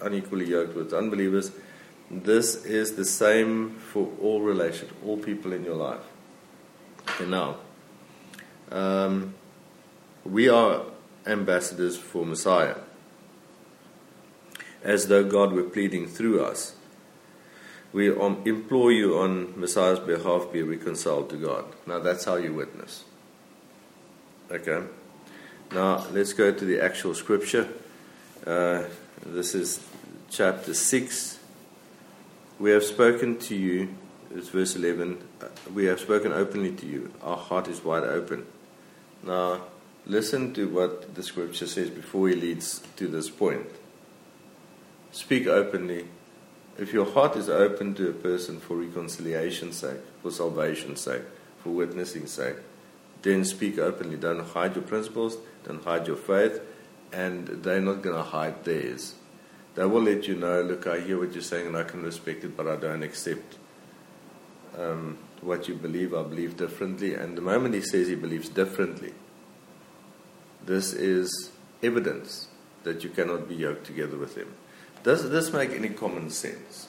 unequally 0.00 0.48
yoked 0.48 0.74
with 0.74 0.92
unbelievers. 0.92 1.52
This 2.10 2.64
is 2.64 2.96
the 2.96 3.04
same 3.04 3.70
for 3.70 4.10
all 4.20 4.42
relations, 4.42 4.92
all 5.04 5.16
people 5.16 5.52
in 5.52 5.64
your 5.64 5.76
life. 5.76 6.02
Okay, 7.08 7.26
now, 7.26 7.56
um, 8.70 9.34
we 10.24 10.48
are 10.48 10.82
ambassadors 11.26 11.96
for 11.96 12.26
Messiah, 12.26 12.76
as 14.82 15.08
though 15.08 15.24
God 15.24 15.52
were 15.52 15.64
pleading 15.64 16.06
through 16.06 16.42
us. 16.44 16.74
We 17.92 18.10
um, 18.10 18.42
implore 18.44 18.90
you 18.90 19.18
on 19.18 19.58
Messiah's 19.58 19.98
behalf 19.98 20.50
be 20.52 20.62
reconciled 20.62 21.28
to 21.30 21.36
God. 21.36 21.66
Now, 21.86 21.98
that's 21.98 22.24
how 22.24 22.36
you 22.36 22.54
witness. 22.54 23.04
Okay? 24.50 24.82
Now, 25.72 26.06
let's 26.10 26.32
go 26.32 26.52
to 26.52 26.64
the 26.64 26.80
actual 26.80 27.14
scripture. 27.14 27.68
Uh, 28.46 28.84
this 29.26 29.54
is 29.54 29.80
chapter 30.30 30.74
6. 30.74 31.38
We 32.58 32.70
have 32.70 32.84
spoken 32.84 33.38
to 33.40 33.54
you, 33.54 33.94
it's 34.34 34.48
verse 34.48 34.76
11. 34.76 35.18
Uh, 35.40 35.46
we 35.72 35.84
have 35.86 36.00
spoken 36.00 36.32
openly 36.32 36.72
to 36.72 36.86
you. 36.86 37.12
Our 37.22 37.36
heart 37.36 37.68
is 37.68 37.84
wide 37.84 38.04
open. 38.04 38.46
Now, 39.22 39.62
listen 40.06 40.52
to 40.54 40.68
what 40.68 41.14
the 41.14 41.22
scripture 41.22 41.66
says 41.66 41.90
before 41.90 42.28
he 42.28 42.34
leads 42.34 42.80
to 42.96 43.06
this 43.06 43.30
point. 43.30 43.66
Speak 45.12 45.46
openly. 45.46 46.06
If 46.78 46.92
your 46.92 47.10
heart 47.10 47.36
is 47.36 47.48
open 47.48 47.94
to 47.94 48.08
a 48.08 48.14
person 48.14 48.58
for 48.58 48.76
reconciliation's 48.76 49.76
sake, 49.76 50.00
for 50.22 50.30
salvation's 50.30 51.00
sake, 51.00 51.22
for 51.62 51.70
witnessing's 51.70 52.32
sake, 52.32 52.56
then 53.22 53.44
speak 53.44 53.78
openly. 53.78 54.16
Don't 54.16 54.40
hide 54.40 54.74
your 54.74 54.84
principles, 54.84 55.36
don't 55.64 55.84
hide 55.84 56.06
your 56.06 56.16
faith, 56.16 56.60
and 57.12 57.46
they're 57.46 57.80
not 57.80 58.02
going 58.02 58.16
to 58.16 58.22
hide 58.22 58.64
theirs. 58.64 59.14
They 59.74 59.86
will 59.86 60.02
let 60.02 60.26
you 60.26 60.34
know, 60.34 60.62
look, 60.62 60.86
I 60.86 61.00
hear 61.00 61.18
what 61.18 61.32
you're 61.32 61.42
saying 61.42 61.66
and 61.66 61.76
I 61.76 61.84
can 61.84 62.02
respect 62.02 62.44
it, 62.44 62.56
but 62.56 62.68
I 62.68 62.76
don't 62.76 63.02
accept 63.02 63.56
um, 64.78 65.18
what 65.40 65.68
you 65.68 65.74
believe. 65.74 66.14
I 66.14 66.22
believe 66.22 66.56
differently. 66.56 67.14
And 67.14 67.36
the 67.36 67.42
moment 67.42 67.74
he 67.74 67.80
says 67.80 68.08
he 68.08 68.14
believes 68.14 68.48
differently, 68.48 69.14
this 70.64 70.92
is 70.92 71.50
evidence 71.82 72.48
that 72.84 73.02
you 73.02 73.10
cannot 73.10 73.48
be 73.48 73.54
yoked 73.54 73.86
together 73.86 74.16
with 74.16 74.36
him. 74.36 74.52
Does 75.02 75.30
this 75.30 75.52
make 75.52 75.70
any 75.70 75.88
common 75.88 76.30
sense? 76.30 76.88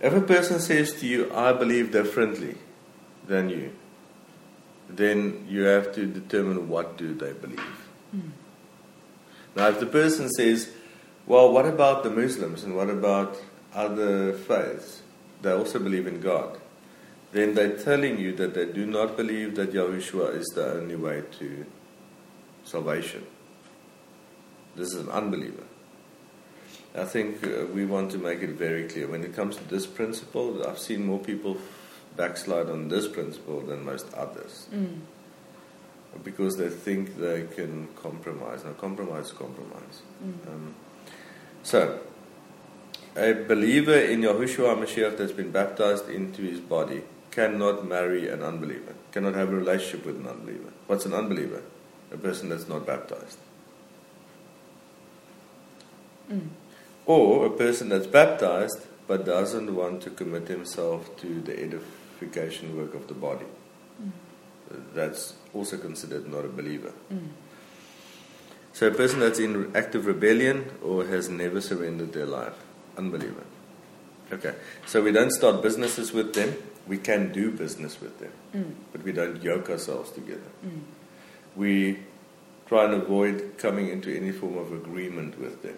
If 0.00 0.14
a 0.14 0.20
person 0.20 0.58
says 0.60 0.98
to 1.00 1.06
you, 1.06 1.32
I 1.34 1.52
believe 1.52 1.92
differently 1.92 2.56
than 3.26 3.50
you, 3.50 3.72
then 4.88 5.46
you 5.48 5.62
have 5.62 5.94
to 5.94 6.06
determine 6.06 6.68
what 6.68 6.96
do 6.96 7.14
they 7.14 7.32
believe. 7.32 7.88
Mm. 8.16 8.30
Now, 9.56 9.68
if 9.68 9.80
the 9.80 9.86
person 9.86 10.28
says, 10.30 10.70
well, 11.26 11.52
what 11.52 11.66
about 11.66 12.02
the 12.02 12.10
Muslims 12.10 12.64
and 12.64 12.76
what 12.76 12.88
about 12.88 13.36
other 13.74 14.32
faiths? 14.32 15.02
They 15.42 15.52
also 15.52 15.78
believe 15.78 16.06
in 16.06 16.20
God. 16.20 16.58
Then 17.32 17.54
they're 17.54 17.76
telling 17.76 18.18
you 18.18 18.34
that 18.36 18.54
they 18.54 18.66
do 18.66 18.86
not 18.86 19.16
believe 19.16 19.54
that 19.56 19.72
Yahushua 19.72 20.36
is 20.36 20.46
the 20.54 20.72
only 20.72 20.96
way 20.96 21.22
to 21.38 21.64
salvation. 22.64 23.24
This 24.76 24.92
is 24.92 25.06
an 25.06 25.08
unbeliever. 25.08 25.64
I 26.94 27.04
think 27.04 27.46
uh, 27.46 27.66
we 27.72 27.86
want 27.86 28.10
to 28.12 28.18
make 28.18 28.42
it 28.42 28.50
very 28.50 28.88
clear. 28.88 29.06
When 29.06 29.22
it 29.22 29.34
comes 29.34 29.56
to 29.56 29.64
this 29.68 29.86
principle, 29.86 30.66
I've 30.66 30.78
seen 30.78 31.06
more 31.06 31.20
people 31.20 31.56
backslide 32.16 32.68
on 32.68 32.88
this 32.88 33.06
principle 33.06 33.60
than 33.60 33.84
most 33.84 34.12
others. 34.14 34.66
Mm. 34.74 34.98
Because 36.24 36.56
they 36.56 36.68
think 36.68 37.16
they 37.18 37.46
can 37.54 37.88
compromise. 37.96 38.64
Now, 38.64 38.72
compromise 38.72 39.32
compromise. 39.32 40.02
Mm. 40.22 40.48
Um, 40.48 40.74
so, 41.62 42.00
a 43.16 43.32
believer 43.32 43.96
in 43.96 44.20
Yahushua 44.20 44.76
Mashiach 44.76 45.16
that's 45.16 45.32
been 45.32 45.50
baptized 45.50 46.08
into 46.08 46.42
his 46.42 46.60
body 46.60 47.02
cannot 47.30 47.86
marry 47.86 48.28
an 48.28 48.42
unbeliever, 48.42 48.94
cannot 49.12 49.34
have 49.34 49.50
a 49.50 49.56
relationship 49.56 50.06
with 50.06 50.16
an 50.16 50.26
unbeliever. 50.26 50.72
What's 50.86 51.06
an 51.06 51.14
unbeliever? 51.14 51.62
A 52.12 52.16
person 52.16 52.48
that's 52.48 52.68
not 52.68 52.86
baptized. 52.86 53.38
Mm. 56.30 56.48
Or 57.06 57.46
a 57.46 57.50
person 57.50 57.88
that's 57.88 58.06
baptized 58.06 58.86
but 59.06 59.24
doesn't 59.24 59.74
want 59.74 60.02
to 60.02 60.10
commit 60.10 60.46
himself 60.46 61.16
to 61.18 61.40
the 61.40 61.60
edification 61.60 62.76
work 62.76 62.94
of 62.94 63.08
the 63.08 63.14
body. 63.14 63.46
Mm. 64.00 64.12
That's 64.94 65.34
also 65.54 65.76
considered 65.76 66.26
not 66.28 66.44
a 66.44 66.48
believer. 66.48 66.92
Mm. 67.12 67.28
So 68.72 68.86
a 68.86 68.90
person 68.90 69.20
that's 69.20 69.38
in 69.38 69.74
active 69.74 70.06
rebellion 70.06 70.70
or 70.82 71.06
has 71.06 71.28
never 71.28 71.60
surrendered 71.60 72.12
their 72.12 72.26
life, 72.26 72.54
unbeliever. 72.96 73.44
Okay, 74.32 74.54
so 74.86 75.02
we 75.02 75.10
don't 75.10 75.32
start 75.32 75.60
businesses 75.60 76.12
with 76.12 76.34
them. 76.34 76.54
We 76.86 76.98
can 76.98 77.32
do 77.32 77.50
business 77.50 78.00
with 78.00 78.18
them, 78.20 78.32
mm. 78.54 78.74
but 78.92 79.02
we 79.02 79.12
don't 79.12 79.42
yoke 79.42 79.68
ourselves 79.68 80.12
together. 80.12 80.50
Mm. 80.64 80.82
We 81.56 81.98
try 82.66 82.84
and 82.84 82.94
avoid 82.94 83.54
coming 83.58 83.88
into 83.88 84.16
any 84.16 84.30
form 84.30 84.56
of 84.56 84.72
agreement 84.72 85.38
with 85.40 85.62
them, 85.62 85.76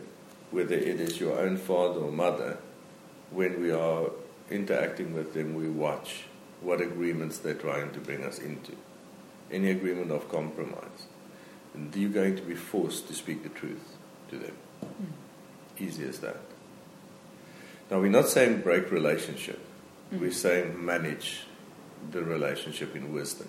whether 0.50 0.74
it 0.74 1.00
is 1.00 1.18
your 1.18 1.38
own 1.38 1.56
father 1.56 2.00
or 2.00 2.12
mother. 2.12 2.58
When 3.30 3.62
we 3.62 3.70
are 3.70 4.10
interacting 4.50 5.14
with 5.14 5.32
them, 5.32 5.54
we 5.54 5.68
watch 5.68 6.24
what 6.60 6.82
agreements 6.82 7.38
they're 7.38 7.54
trying 7.54 7.90
to 7.92 8.00
bring 8.00 8.22
us 8.22 8.38
into. 8.38 8.76
Any 9.52 9.70
agreement 9.70 10.10
of 10.10 10.28
compromise 10.30 11.06
and 11.74 11.94
you're 11.96 12.10
going 12.10 12.36
to 12.36 12.42
be 12.42 12.54
forced 12.54 13.08
to 13.08 13.14
speak 13.14 13.42
the 13.42 13.48
truth 13.48 13.96
to 14.30 14.38
them. 14.38 14.56
Mm. 14.84 15.82
Easy 15.82 16.04
as 16.04 16.18
that. 16.20 16.36
Now, 17.90 18.00
we're 18.00 18.10
not 18.10 18.28
saying 18.28 18.60
break 18.60 18.90
relationship. 18.90 19.60
Mm. 20.12 20.20
We're 20.20 20.32
saying 20.32 20.84
manage 20.84 21.44
the 22.10 22.22
relationship 22.22 22.94
in 22.96 23.12
wisdom 23.12 23.48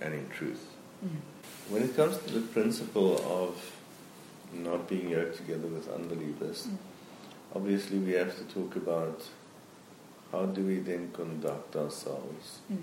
and 0.00 0.14
in 0.14 0.28
truth. 0.30 0.64
Mm. 1.04 1.10
When 1.70 1.82
it 1.82 1.94
comes 1.96 2.16
to 2.18 2.32
the 2.32 2.40
principle 2.40 3.18
of 3.26 3.72
not 4.52 4.88
being 4.88 5.10
yoked 5.10 5.36
together 5.36 5.66
with 5.66 5.90
unbelievers, 5.92 6.68
mm. 6.68 6.76
obviously 7.54 7.98
we 7.98 8.12
have 8.12 8.36
to 8.36 8.44
talk 8.54 8.76
about 8.76 9.22
how 10.32 10.46
do 10.46 10.62
we 10.62 10.78
then 10.78 11.10
conduct 11.12 11.76
ourselves 11.76 12.58
mm. 12.72 12.76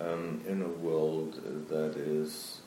Um, 0.00 0.40
in 0.46 0.62
a 0.62 0.68
world 0.68 1.40
that 1.68 1.96
is 1.96 2.60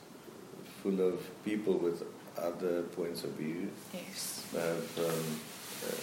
full 0.82 1.00
of 1.00 1.44
people 1.44 1.74
with 1.74 2.02
other 2.36 2.82
points 2.82 3.24
of 3.24 3.30
view. 3.30 3.68
Yes. 3.92 4.46
They 4.52 4.60
have 4.60 4.98
um, 4.98 5.40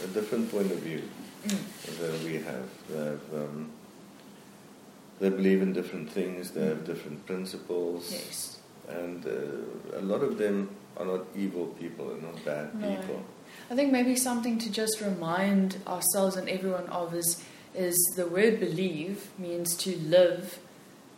a 0.03 0.07
different 0.07 0.51
point 0.51 0.71
of 0.71 0.79
view 0.79 1.03
mm. 1.45 1.99
than 1.99 2.23
we 2.23 2.35
have. 2.35 2.69
They 2.89 3.05
have. 3.05 3.21
Um, 3.33 3.71
they 5.19 5.29
believe 5.29 5.61
in 5.61 5.71
different 5.71 6.11
things. 6.11 6.51
They 6.51 6.65
have 6.65 6.85
different 6.85 7.25
principles. 7.25 8.11
Yes. 8.11 8.59
And 8.89 9.25
uh, 9.25 9.97
a 9.97 10.01
lot 10.01 10.21
of 10.21 10.37
them 10.37 10.69
are 10.97 11.05
not 11.05 11.25
evil 11.35 11.67
people 11.67 12.11
and 12.11 12.21
not 12.23 12.43
bad 12.43 12.75
no. 12.75 12.95
people. 12.95 13.23
I 13.71 13.75
think 13.75 13.91
maybe 13.91 14.15
something 14.15 14.59
to 14.59 14.71
just 14.71 15.01
remind 15.01 15.77
ourselves 15.87 16.35
and 16.35 16.49
everyone 16.49 16.87
of 16.87 17.15
is 17.15 17.43
is 17.73 17.97
the 18.15 18.25
word 18.25 18.59
believe 18.59 19.27
means 19.37 19.75
to 19.75 19.97
live 19.97 20.59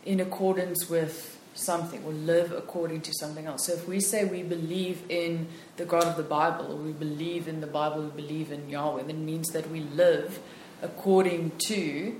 in 0.04 0.20
accordance 0.20 0.88
with 0.88 1.38
something 1.54 2.02
or 2.04 2.12
live 2.12 2.52
according 2.52 3.00
to 3.02 3.12
something 3.14 3.46
else. 3.46 3.66
So 3.66 3.72
if 3.72 3.88
we 3.88 4.00
say 4.00 4.24
we 4.24 4.42
believe 4.42 5.02
in 5.08 5.48
the 5.76 5.84
God 5.84 6.04
of 6.04 6.16
the 6.16 6.22
Bible 6.22 6.72
or 6.72 6.76
we 6.76 6.92
believe 6.92 7.48
in 7.48 7.60
the 7.60 7.66
Bible, 7.66 8.02
we 8.02 8.22
believe 8.22 8.52
in 8.52 8.68
Yahweh, 8.70 9.02
then 9.02 9.16
it 9.16 9.18
means 9.18 9.48
that 9.48 9.70
we 9.70 9.80
live 9.80 10.38
according 10.82 11.52
to 11.66 12.18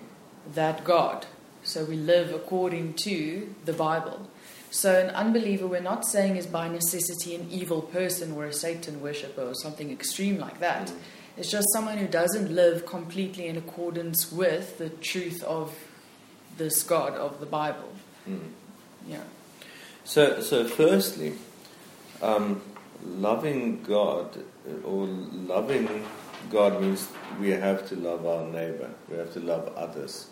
that 0.55 0.85
God. 0.85 1.27
So 1.63 1.85
we 1.85 1.97
live 1.97 2.35
according 2.35 2.95
to 3.05 3.55
the 3.65 3.73
Bible. 3.73 4.29
So 4.71 4.99
an 4.99 5.11
unbeliever, 5.15 5.67
we're 5.67 5.81
not 5.81 6.05
saying 6.05 6.37
is 6.37 6.47
by 6.47 6.69
necessity 6.69 7.35
an 7.35 7.49
evil 7.51 7.81
person 7.81 8.33
or 8.33 8.47
a 8.47 8.53
Satan 8.53 9.01
worshipper 9.01 9.43
or 9.43 9.55
something 9.55 9.91
extreme 9.91 10.39
like 10.39 10.61
that. 10.61 10.93
It's 11.37 11.51
just 11.51 11.69
someone 11.73 11.99
who 11.99 12.09
doesn't 12.09 12.53
live 12.53 12.85
completely 12.85 13.47
in 13.47 13.57
accordance 13.57 14.33
with 14.33 14.79
the 14.79 14.91
truth 14.91 15.43
of 15.45 15.75
this 16.59 16.83
God 16.83 17.15
of 17.15 17.41
the 17.41 17.47
Bible. 17.47 17.93
Mm. 18.29 18.41
Yeah. 19.09 19.23
So, 20.05 20.41
so 20.41 20.67
firstly, 20.67 21.35
um, 22.21 22.61
loving 23.07 23.83
God 23.83 24.37
or 24.85 25.07
loving 25.07 26.05
God 26.51 26.81
means 26.81 27.09
we 27.41 27.51
have 27.51 27.89
to 27.89 27.97
love 27.97 28.27
our 28.27 28.45
neighbor. 28.47 28.91
We 29.11 29.17
have 29.17 29.33
to 29.35 29.41
love 29.41 29.73
others. 29.77 30.29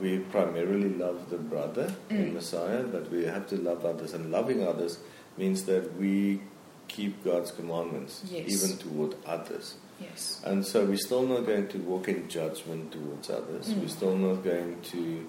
We 0.00 0.18
primarily 0.18 0.90
love 0.90 1.30
the 1.30 1.38
brother 1.38 1.94
in 2.10 2.30
Mm. 2.30 2.34
Messiah, 2.34 2.82
but 2.82 3.10
we 3.10 3.24
have 3.24 3.46
to 3.48 3.56
love 3.56 3.84
others. 3.86 4.12
And 4.12 4.30
loving 4.30 4.66
others 4.66 4.98
means 5.38 5.64
that 5.64 5.96
we 5.96 6.40
keep 6.88 7.24
God's 7.24 7.50
commandments, 7.50 8.22
Yes. 8.30 8.48
even 8.48 8.76
toward 8.78 9.14
others. 9.26 9.74
Yes. 10.00 10.40
And 10.44 10.64
so 10.66 10.84
we're 10.84 10.98
still 10.98 11.22
not 11.22 11.46
going 11.46 11.68
to 11.68 11.78
walk 11.78 12.08
in 12.08 12.28
judgment 12.28 12.92
towards 12.92 13.30
others. 13.30 13.68
Mm. 13.68 13.80
We're 13.80 13.88
still 13.88 14.16
not 14.16 14.44
going 14.44 14.80
to 14.92 15.26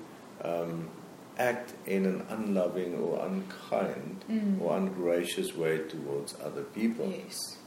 um, 0.47 0.89
act 1.37 1.73
in 1.85 2.05
an 2.05 2.25
unloving 2.29 2.95
or 2.95 3.23
unkind 3.25 4.23
Mm. 4.29 4.61
or 4.61 4.75
ungracious 4.77 5.55
way 5.55 5.77
towards 5.93 6.35
other 6.43 6.63
people. 6.63 7.07
Yes. 7.09 7.57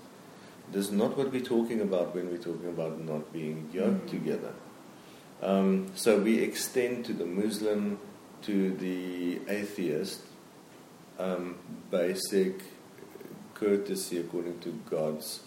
This 0.72 0.86
is 0.86 0.92
not 0.92 1.16
what 1.16 1.32
we're 1.32 1.40
talking 1.56 1.80
about 1.80 2.14
when 2.14 2.28
we're 2.30 2.38
talking 2.50 2.68
about 2.68 3.00
not 3.00 3.32
being 3.32 3.68
yoked 3.72 4.06
Mm. 4.06 4.10
together. 4.10 4.52
Um, 5.42 5.86
so 5.94 6.18
we 6.20 6.38
extend 6.40 7.04
to 7.06 7.12
the 7.12 7.26
Muslim, 7.26 7.98
to 8.42 8.56
the 8.76 9.40
atheist, 9.48 10.20
um, 11.18 11.56
basic 11.90 12.62
courtesy 13.54 14.18
according 14.18 14.58
to 14.60 14.70
God's 14.90 15.40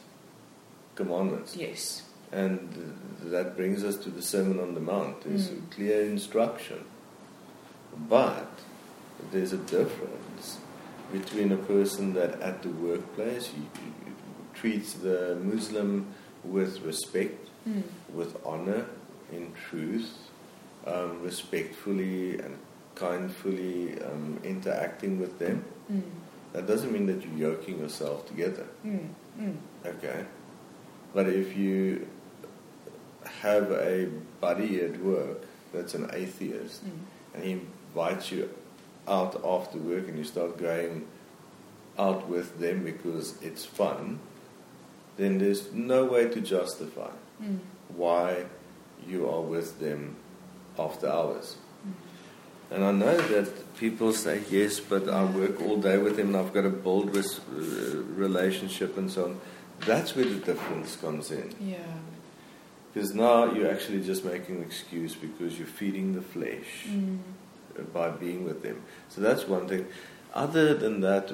commandments. 0.95 1.55
Yes. 1.57 2.03
And 2.31 2.95
that 3.25 3.55
brings 3.55 3.83
us 3.83 3.97
to 3.97 4.09
the 4.09 4.21
Sermon 4.21 4.59
on 4.59 4.73
the 4.73 4.79
Mount. 4.81 5.25
It's 5.25 5.47
Mm. 5.49 5.57
a 5.71 5.75
clear 5.75 6.01
instruction. 6.05 6.79
But 8.09 8.49
there's 9.31 9.53
a 9.53 9.57
difference 9.57 10.57
between 11.11 11.51
a 11.51 11.57
person 11.57 12.13
that 12.13 12.41
at 12.41 12.61
the 12.63 12.69
workplace 12.69 13.47
he, 13.47 13.61
he 13.61 13.91
treats 14.53 14.93
the 14.93 15.37
Muslim 15.43 16.07
with 16.43 16.81
respect, 16.81 17.49
Mm. 17.67 17.83
with 18.13 18.35
honor, 18.45 18.85
in 19.31 19.53
truth, 19.69 20.11
um, 20.85 21.21
respectfully 21.21 22.37
and 22.39 22.57
kindfully 22.95 24.01
um, 24.03 24.37
interacting 24.43 25.17
with 25.17 25.39
them. 25.39 25.63
Mm. 25.89 26.01
That 26.51 26.67
doesn't 26.67 26.91
mean 26.91 27.05
that 27.05 27.23
you're 27.25 27.51
yoking 27.51 27.79
yourself 27.79 28.27
together. 28.27 28.67
Mm. 28.85 29.07
Okay. 29.85 30.25
But 31.13 31.27
if 31.29 31.55
you 31.55 32.05
have 33.23 33.71
a 33.71 34.07
buddy 34.41 34.81
at 34.81 34.99
work 34.99 35.45
that's 35.71 35.93
an 35.93 36.09
atheist 36.13 36.83
Mm. 36.85 36.91
and 37.35 37.43
he 37.45 37.61
invites 37.93 38.31
you 38.31 38.49
out 39.07 39.35
after 39.45 39.77
work 39.77 40.07
and 40.07 40.17
you 40.17 40.23
start 40.23 40.57
going 40.57 41.05
out 41.99 42.27
with 42.27 42.59
them 42.59 42.83
because 42.83 43.41
it's 43.41 43.65
fun, 43.65 44.19
then 45.17 45.37
there's 45.37 45.71
no 45.73 46.05
way 46.05 46.27
to 46.27 46.41
justify 46.41 47.09
Mm. 47.41 47.57
why 47.97 48.45
you 49.07 49.27
are 49.29 49.41
with 49.41 49.79
them 49.79 50.15
after 50.79 51.07
hours. 51.09 51.57
Mm. 51.85 52.75
And 52.75 52.83
I 52.85 52.91
know 52.91 53.17
that 53.17 53.75
people 53.77 54.13
say, 54.13 54.41
yes, 54.49 54.79
but 54.79 55.09
I 55.09 55.25
work 55.25 55.59
all 55.61 55.77
day 55.77 55.97
with 55.97 56.17
him 56.17 56.27
and 56.27 56.37
I've 56.37 56.53
got 56.53 56.65
a 56.65 56.69
bold 56.69 57.15
res- 57.15 57.39
uh, 57.39 58.01
relationship 58.15 58.97
and 58.97 59.11
so 59.11 59.25
on. 59.25 59.41
That's 59.85 60.15
where 60.15 60.25
the 60.25 60.35
difference 60.35 60.95
comes 60.95 61.31
in. 61.31 61.53
Yeah. 61.59 61.77
Because 62.93 63.13
now 63.13 63.51
you're 63.51 63.69
actually 63.71 64.01
just 64.01 64.23
making 64.23 64.57
an 64.57 64.61
excuse 64.63 65.15
because 65.15 65.57
you're 65.57 65.67
feeding 65.67 66.13
the 66.15 66.21
flesh 66.21 66.85
Mm. 66.87 67.17
By 67.93 68.09
being 68.09 68.43
with 68.45 68.61
them. 68.63 68.81
So 69.09 69.21
that's 69.21 69.47
one 69.47 69.67
thing. 69.67 69.85
Other 70.33 70.73
than 70.73 71.01
that, 71.01 71.31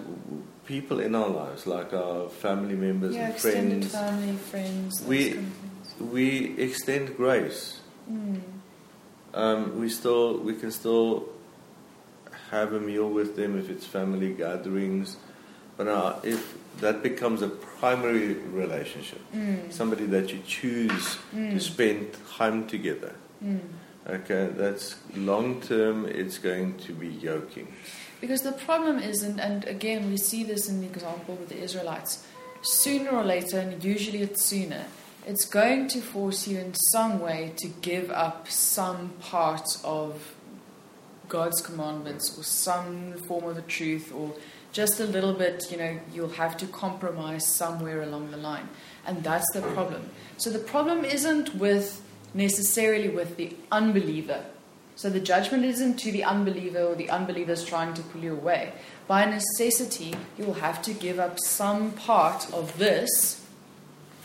people 0.65 0.99
in 0.99 1.15
our 1.15 1.29
lives, 1.29 1.65
like 1.65 1.93
our 1.93 2.29
family 2.29 2.75
members 2.75 3.15
Yeah, 3.15 3.25
and 3.25 3.33
extended 3.33 3.85
friends, 3.85 3.93
family, 3.93 4.35
friends, 4.37 5.03
We- 5.07 5.31
kind 5.33 5.47
of 6.01 6.11
we 6.11 6.55
extend 6.57 7.15
grace. 7.17 7.79
Mm. 8.09 8.41
Um, 9.33 9.79
we 9.79 9.89
still 9.89 10.37
we 10.39 10.53
can 10.55 10.71
still 10.71 11.29
have 12.51 12.73
a 12.73 12.79
meal 12.79 13.09
with 13.09 13.35
them 13.35 13.57
if 13.59 13.69
it's 13.69 13.85
family 13.85 14.33
gatherings, 14.33 15.17
but 15.77 15.85
now 15.85 16.19
if 16.23 16.55
that 16.81 17.03
becomes 17.03 17.41
a 17.41 17.49
primary 17.49 18.33
relationship, 18.33 19.19
Mm. 19.33 19.71
somebody 19.71 20.05
that 20.07 20.31
you 20.33 20.39
choose 20.47 21.17
to 21.31 21.37
Mm. 21.37 21.61
spend 21.61 22.07
time 22.37 22.65
together. 22.67 23.13
Okay, 24.09 24.49
that's 24.55 24.95
long 25.15 25.61
term. 25.61 26.07
It's 26.07 26.39
going 26.39 26.77
to 26.79 26.93
be 26.93 27.09
yoking. 27.09 27.67
Because 28.19 28.41
the 28.41 28.53
problem 28.53 28.97
isn't, 28.97 29.39
and 29.39 29.65
again, 29.65 30.09
we 30.09 30.17
see 30.17 30.43
this 30.43 30.67
in 30.67 30.81
the 30.81 30.87
example 30.87 31.35
with 31.35 31.49
the 31.49 31.59
Israelites, 31.59 32.25
sooner 32.63 33.11
or 33.11 33.23
later, 33.23 33.59
and 33.59 33.83
usually 33.83 34.23
it's 34.23 34.43
sooner, 34.43 34.87
it's 35.27 35.45
going 35.45 35.87
to 35.89 36.01
force 36.01 36.47
you 36.47 36.57
in 36.57 36.73
some 36.91 37.19
way 37.19 37.53
to 37.57 37.67
give 37.67 38.09
up 38.09 38.49
some 38.49 39.09
part 39.19 39.67
of 39.83 40.33
God's 41.27 41.61
commandments 41.61 42.35
or 42.37 42.43
some 42.43 43.13
form 43.27 43.45
of 43.45 43.57
a 43.59 43.61
truth 43.61 44.11
or 44.11 44.33
just 44.71 44.99
a 44.99 45.05
little 45.05 45.33
bit, 45.33 45.65
you 45.69 45.77
know, 45.77 45.99
you'll 46.11 46.29
have 46.29 46.57
to 46.57 46.65
compromise 46.65 47.45
somewhere 47.55 48.01
along 48.01 48.31
the 48.31 48.37
line. 48.37 48.69
And 49.05 49.23
that's 49.23 49.45
the 49.53 49.61
problem. 49.61 50.09
So 50.37 50.49
the 50.49 50.59
problem 50.59 51.05
isn't 51.05 51.55
with 51.55 52.01
necessarily 52.33 53.09
with 53.09 53.37
the 53.37 53.55
unbeliever. 53.71 54.45
So 54.95 55.09
the 55.09 55.19
judgment 55.19 55.63
isn't 55.63 55.97
to 55.99 56.11
the 56.11 56.23
unbeliever 56.25 56.81
or 56.81 56.95
the 56.95 57.09
unbelievers 57.09 57.63
trying 57.63 57.93
to 57.93 58.01
pull 58.01 58.21
you 58.21 58.33
away. 58.33 58.73
By 59.07 59.25
necessity, 59.25 60.13
you 60.37 60.45
will 60.45 60.55
have 60.55 60.81
to 60.83 60.93
give 60.93 61.19
up 61.19 61.37
some 61.39 61.91
part 61.91 62.51
of 62.53 62.77
this 62.77 63.45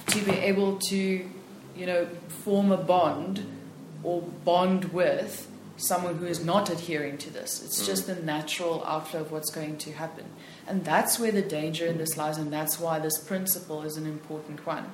to 0.09 0.21
be 0.21 0.33
able 0.33 0.79
to, 0.91 0.97
you 1.77 1.87
know, 1.87 2.07
form 2.29 2.73
a 2.73 2.77
bond 2.77 3.47
or 4.03 4.23
bond 4.23 4.87
with 4.87 5.49
someone 5.77 6.17
who 6.17 6.27
is 6.27 6.45
not 6.45 6.71
adhering 6.71 7.19
to 7.19 7.31
this. 7.31 7.63
It's 7.65 7.83
Mm. 7.83 7.87
just 7.87 8.07
the 8.07 8.17
natural 8.17 8.85
outflow 8.85 9.21
of 9.21 9.33
what's 9.33 9.51
going 9.51 9.77
to 9.79 9.93
happen. 9.93 10.25
And 10.67 10.85
that's 10.85 11.19
where 11.19 11.33
the 11.33 11.43
danger 11.43 11.87
in 11.87 11.99
this 11.99 12.17
lies, 12.17 12.39
and 12.39 12.53
that's 12.53 12.79
why 12.79 12.99
this 12.99 13.19
principle 13.19 13.83
is 13.83 13.97
an 13.97 14.07
important 14.07 14.67
one. 14.67 14.91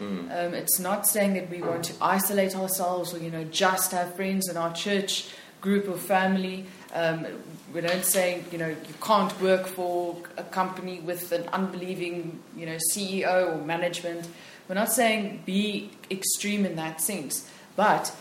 Mm. 0.00 0.30
Um, 0.30 0.54
it's 0.54 0.78
not 0.78 1.06
saying 1.06 1.34
that 1.34 1.50
we 1.50 1.62
want 1.62 1.84
to 1.84 1.94
isolate 2.00 2.56
ourselves 2.56 3.14
or, 3.14 3.18
you 3.18 3.30
know, 3.30 3.44
just 3.44 3.92
have 3.92 4.14
friends 4.14 4.48
in 4.48 4.56
our 4.56 4.72
church 4.72 5.28
group 5.60 5.88
or 5.88 5.96
family. 5.96 6.66
Um, 6.92 7.26
we 7.72 7.80
don't 7.80 8.04
say, 8.04 8.44
you 8.52 8.58
know, 8.58 8.68
you 8.68 8.94
can't 9.02 9.40
work 9.40 9.66
for 9.66 10.16
a 10.36 10.42
company 10.44 11.00
with 11.00 11.32
an 11.32 11.48
unbelieving, 11.48 12.40
you 12.56 12.66
know, 12.66 12.78
CEO 12.92 13.54
or 13.54 13.64
management. 13.64 14.28
We're 14.68 14.76
not 14.76 14.92
saying 14.92 15.42
be 15.44 15.90
extreme 16.10 16.64
in 16.64 16.76
that 16.76 17.00
sense. 17.00 17.48
But 17.76 18.14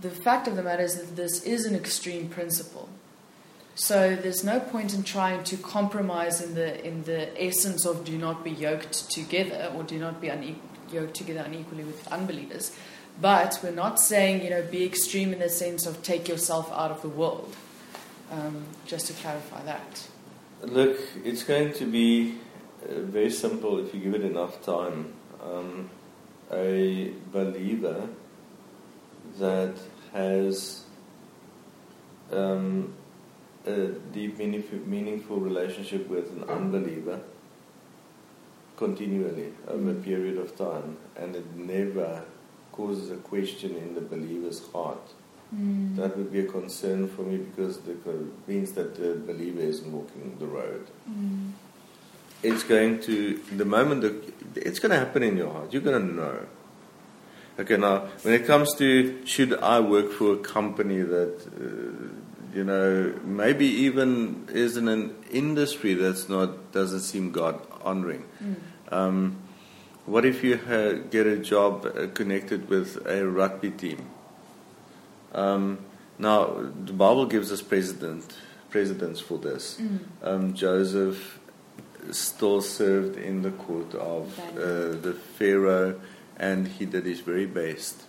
the 0.00 0.10
fact 0.10 0.48
of 0.48 0.56
the 0.56 0.62
matter 0.62 0.82
is 0.82 0.96
that 0.96 1.16
this 1.16 1.42
is 1.42 1.66
an 1.66 1.74
extreme 1.74 2.28
principle. 2.28 2.88
So 3.74 4.16
there's 4.16 4.44
no 4.44 4.60
point 4.60 4.94
in 4.94 5.02
trying 5.02 5.44
to 5.44 5.56
compromise 5.56 6.40
in 6.42 6.54
the 6.54 6.84
in 6.86 7.04
the 7.04 7.30
essence 7.42 7.86
of 7.86 8.04
do 8.04 8.18
not 8.18 8.44
be 8.44 8.50
yoked 8.50 9.10
together 9.10 9.72
or 9.74 9.82
do 9.82 9.98
not 9.98 10.20
be 10.20 10.28
une- 10.28 10.60
yoked 10.92 11.14
together 11.14 11.40
unequally 11.40 11.84
with 11.84 12.06
unbelievers. 12.08 12.76
But 13.20 13.58
we're 13.62 13.70
not 13.70 14.00
saying 14.00 14.44
you 14.44 14.50
know 14.50 14.62
be 14.62 14.84
extreme 14.84 15.32
in 15.32 15.38
the 15.38 15.48
sense 15.48 15.86
of 15.86 16.02
take 16.02 16.28
yourself 16.28 16.70
out 16.72 16.90
of 16.90 17.02
the 17.02 17.08
world. 17.08 17.54
Um, 18.30 18.64
just 18.86 19.08
to 19.08 19.12
clarify 19.14 19.62
that. 19.64 20.06
Look, 20.62 21.00
it's 21.24 21.42
going 21.42 21.72
to 21.74 21.84
be 21.84 22.36
uh, 22.84 23.00
very 23.00 23.30
simple 23.30 23.84
if 23.84 23.92
you 23.92 24.00
give 24.00 24.14
it 24.14 24.22
enough 24.22 24.64
time. 24.64 25.12
Um, 25.42 25.90
a 26.52 27.12
believer 27.32 28.08
that 29.38 29.74
has 30.12 30.84
um, 32.32 32.94
a 33.66 33.88
deep, 34.12 34.38
meaningful, 34.38 35.38
relationship 35.38 36.08
with 36.08 36.30
an 36.32 36.44
unbeliever 36.44 37.20
continually 38.76 39.52
over 39.68 39.90
a 39.90 39.94
period 39.94 40.38
of 40.38 40.56
time, 40.56 40.96
and 41.16 41.36
it 41.36 41.54
never 41.54 42.22
causes 42.72 43.10
a 43.10 43.16
question 43.16 43.76
in 43.76 43.94
the 43.94 44.00
believer's 44.00 44.62
heart 44.72 45.12
Mm. 45.54 45.96
That 45.96 46.16
would 46.16 46.32
be 46.32 46.40
a 46.40 46.44
concern 46.44 47.08
for 47.08 47.22
me 47.22 47.38
because 47.38 47.78
it 47.78 48.06
means 48.46 48.72
that 48.72 48.94
the 48.94 49.14
believer 49.14 49.60
isn't 49.60 49.90
walking 49.90 50.36
the 50.38 50.46
road. 50.46 50.86
Mm. 51.10 51.52
It's 52.42 52.62
going 52.62 53.00
to, 53.00 53.38
the 53.56 53.64
moment 53.64 54.02
that 54.02 54.32
it's 54.56 54.78
going 54.78 54.92
to 54.92 54.98
happen 54.98 55.22
in 55.22 55.36
your 55.36 55.52
heart, 55.52 55.72
you're 55.72 55.82
going 55.82 56.08
to 56.08 56.14
know. 56.14 56.38
Okay, 57.58 57.76
now 57.76 58.06
when 58.22 58.32
it 58.32 58.46
comes 58.46 58.74
to 58.76 59.26
should 59.26 59.52
I 59.54 59.80
work 59.80 60.12
for 60.12 60.34
a 60.34 60.38
company 60.38 61.02
that, 61.02 61.46
uh, 61.46 62.14
you 62.54 62.64
know, 62.64 63.14
maybe 63.24 63.66
even 63.66 64.48
is 64.50 64.76
in 64.76 64.88
an 64.88 65.14
industry 65.30 65.94
that's 65.94 66.28
not, 66.28 66.72
doesn't 66.72 67.00
seem 67.00 67.30
God 67.30 67.60
honoring. 67.82 68.24
Mm. 68.42 68.56
Um, 68.92 69.36
what 70.06 70.24
if 70.24 70.42
you 70.42 70.56
ha- 70.56 71.02
get 71.10 71.26
a 71.26 71.36
job 71.36 71.86
uh, 71.86 72.08
connected 72.08 72.68
with 72.68 73.06
a 73.06 73.26
rugby 73.26 73.70
team? 73.70 74.06
Um, 75.32 75.78
now, 76.18 76.46
the 76.84 76.92
Bible 76.92 77.26
gives 77.26 77.52
us 77.52 77.62
precedent, 77.62 78.36
precedents 78.68 79.20
for 79.20 79.38
this. 79.38 79.78
Mm. 79.80 79.98
Um, 80.22 80.54
Joseph 80.54 81.38
still 82.10 82.60
served 82.62 83.16
in 83.16 83.42
the 83.42 83.50
court 83.52 83.94
of 83.94 84.38
uh, 84.56 84.96
the 85.00 85.16
Pharaoh, 85.38 86.00
and 86.36 86.66
he 86.66 86.86
did 86.86 87.04
his 87.06 87.20
very 87.20 87.46
best. 87.46 88.02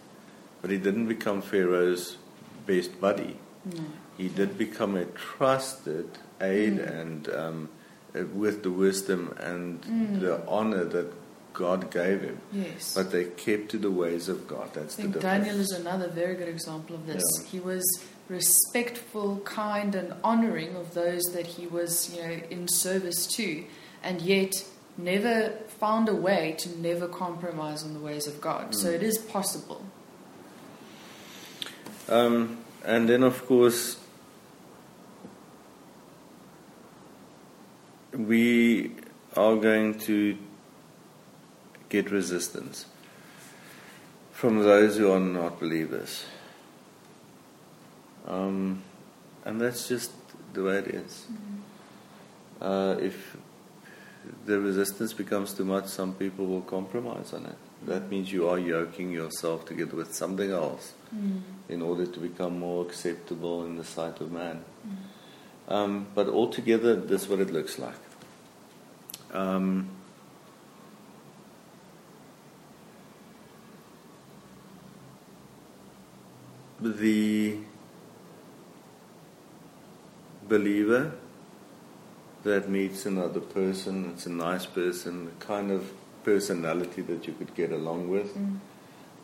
But 0.62 0.72
he 0.72 0.78
didn't 0.78 1.08
become 1.08 1.42
Pharaoh's 1.42 2.18
best 2.66 3.00
buddy. 3.00 3.38
No. 3.66 3.84
He 4.22 4.30
did 4.30 4.56
become 4.58 4.96
a 4.96 5.06
trusted 5.06 6.10
aide 6.40 6.78
Mm. 6.78 7.00
and 7.02 7.30
um, 7.30 7.70
uh, 8.16 8.26
with 8.44 8.62
the 8.62 8.70
wisdom 8.70 9.34
and 9.40 9.82
Mm. 9.82 10.20
the 10.22 10.34
honor 10.48 10.84
that 10.96 11.10
God 11.54 11.90
gave 11.92 12.22
him. 12.22 12.38
Yes. 12.54 12.94
But 12.98 13.12
they 13.12 13.26
kept 13.26 13.70
to 13.72 13.78
the 13.78 13.90
ways 14.04 14.30
of 14.30 14.48
God. 14.48 14.68
That's 14.76 14.94
I 15.00 15.04
the 15.04 15.08
difference. 15.08 15.24
Daniel 15.24 15.60
is 15.60 15.72
another 15.72 16.08
very 16.08 16.36
good 16.36 16.48
example 16.48 16.96
of 16.96 17.08
this. 17.08 17.24
Yeah. 17.40 17.48
He 17.54 17.60
was 17.60 17.84
respectful, 18.30 19.30
kind, 19.44 19.96
and 19.96 20.14
honoring 20.24 20.76
of 20.76 20.94
those 20.94 21.24
that 21.34 21.48
he 21.58 21.66
was, 21.68 21.92
you 22.14 22.22
know, 22.22 22.36
in 22.50 22.68
service 22.68 23.26
to, 23.38 23.64
and 24.04 24.22
yet 24.22 24.54
never 24.98 25.50
found 25.80 26.08
a 26.10 26.16
way 26.16 26.56
to 26.60 26.70
never 26.80 27.08
compromise 27.08 27.84
on 27.84 27.94
the 27.94 28.00
ways 28.00 28.28
of 28.28 28.40
God. 28.40 28.76
So 28.76 28.88
Mm. 28.90 28.94
it 28.98 29.04
is 29.04 29.18
possible. 29.18 29.82
Um, 32.08 32.58
and 32.86 33.08
then, 33.10 33.24
of 33.24 33.46
course, 33.48 33.98
we 38.14 38.92
are 39.36 39.56
going 39.56 39.98
to 40.00 40.38
get 41.90 42.12
resistance 42.12 42.86
from 44.32 44.60
those 44.64 44.98
who 44.98 45.12
are 45.12 45.20
not 45.20 45.60
believers. 45.60 46.26
Um, 48.28 48.84
and 49.46 49.60
that's 49.60 49.88
just 49.88 50.12
the 50.54 50.64
way 50.64 50.78
it 50.78 50.88
is. 50.88 51.26
Uh, 52.62 52.96
if 53.00 53.36
the 54.46 54.60
resistance 54.60 55.14
becomes 55.14 55.54
too 55.54 55.66
much, 55.66 55.88
some 55.88 56.14
people 56.14 56.46
will 56.46 56.62
compromise 56.62 57.34
on 57.34 57.46
it. 57.46 57.56
That 57.88 58.10
means 58.12 58.32
you 58.32 58.48
are 58.48 58.60
yoking 58.60 59.12
yourself 59.12 59.66
together 59.66 59.96
with 59.96 60.14
something 60.14 60.52
else 60.52 60.94
Mm. 61.14 61.42
in 61.68 61.82
order 61.82 62.06
to 62.06 62.20
become 62.22 62.58
more 62.60 62.86
acceptable 62.86 63.66
in 63.66 63.76
the 63.76 63.84
sight 63.84 64.22
of 64.22 64.32
man. 64.32 64.64
Um, 65.72 66.08
but 66.14 66.28
altogether, 66.28 66.98
this 66.98 67.24
is 67.24 67.30
what 67.30 67.40
it 67.40 67.50
looks 67.50 67.80
like. 67.80 67.96
Um, 69.32 69.88
the 76.82 77.56
believer 80.46 81.14
that 82.44 82.68
meets 82.68 83.06
another 83.06 83.40
person, 83.40 84.12
it's 84.14 84.26
a 84.26 84.30
nice 84.30 84.66
person, 84.66 85.24
the 85.24 85.46
kind 85.46 85.72
of 85.72 85.94
personality 86.26 87.02
that 87.04 87.28
you 87.28 87.34
could 87.34 87.56
get 87.56 87.72
along 87.72 88.10
with. 88.10 88.36
Mm. 88.36 88.60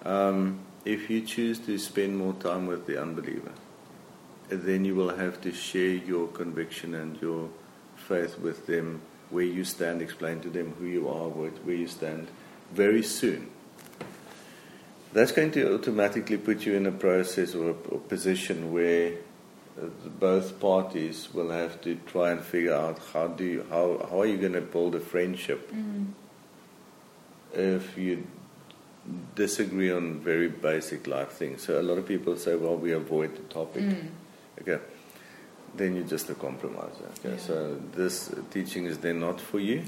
Um, 0.06 0.60
if 0.86 1.10
you 1.10 1.20
choose 1.20 1.60
to 1.60 1.78
spend 1.78 2.18
more 2.18 2.36
time 2.36 2.68
with 2.68 2.86
the 2.86 3.02
unbeliever, 3.02 3.52
then 4.50 4.86
you 4.86 4.96
will 4.96 5.16
have 5.16 5.42
to 5.42 5.52
share 5.52 5.94
your 5.94 6.28
conviction 6.28 6.96
and 6.96 7.20
your 7.22 7.50
faith 7.96 8.40
with 8.40 8.66
them, 8.66 9.02
where 9.30 9.44
you 9.44 9.64
stand, 9.64 10.02
explain 10.02 10.40
to 10.42 10.50
them 10.50 10.74
who 10.80 10.86
you 10.86 11.10
are, 11.10 11.28
where, 11.28 11.76
you 11.76 11.88
stand, 11.88 12.28
very 12.72 13.04
soon. 13.04 13.50
That's 15.14 15.32
going 15.32 15.52
to 15.52 15.74
automatically 15.74 16.38
put 16.38 16.66
you 16.66 16.76
in 16.76 16.86
a 16.86 16.92
process 16.92 17.56
or 17.56 17.72
a, 17.72 17.74
position 17.74 18.72
where 18.72 19.14
uh, 19.82 19.88
both 20.20 20.60
parties 20.60 21.34
will 21.34 21.50
have 21.50 21.82
to 21.82 21.96
try 22.06 22.32
and 22.32 22.42
figure 22.42 22.74
out 22.74 23.00
how 23.14 23.28
do 23.28 23.44
you, 23.44 23.66
how, 23.70 24.06
how 24.10 24.22
are 24.22 24.26
you 24.26 24.38
going 24.38 24.54
to 24.54 24.62
build 24.62 24.96
a 24.96 25.00
friendship 25.00 25.72
Mm. 25.72 26.08
if 27.54 27.98
you 27.98 28.28
disagree 29.36 29.92
on 29.92 30.20
very 30.20 30.50
basic 30.50 31.08
life 31.08 31.32
things. 31.32 31.64
So 31.64 31.80
a 31.80 31.84
lot 31.84 31.98
of 31.98 32.08
people 32.08 32.36
say, 32.38 32.56
well, 32.56 32.76
we 32.76 32.92
avoid 32.92 33.36
the 33.36 33.44
topic. 33.54 33.84
Mm. 33.84 34.08
Okay. 34.62 34.80
Then 35.76 35.96
you're 35.96 36.06
just 36.06 36.30
a 36.30 36.36
compromiser. 36.36 37.10
Okay. 37.20 37.32
Yeah. 37.32 37.38
So 37.38 37.76
this 37.94 38.34
teaching 38.52 38.86
is 38.86 38.98
then 38.98 39.20
not 39.20 39.40
for 39.40 39.60
you. 39.60 39.84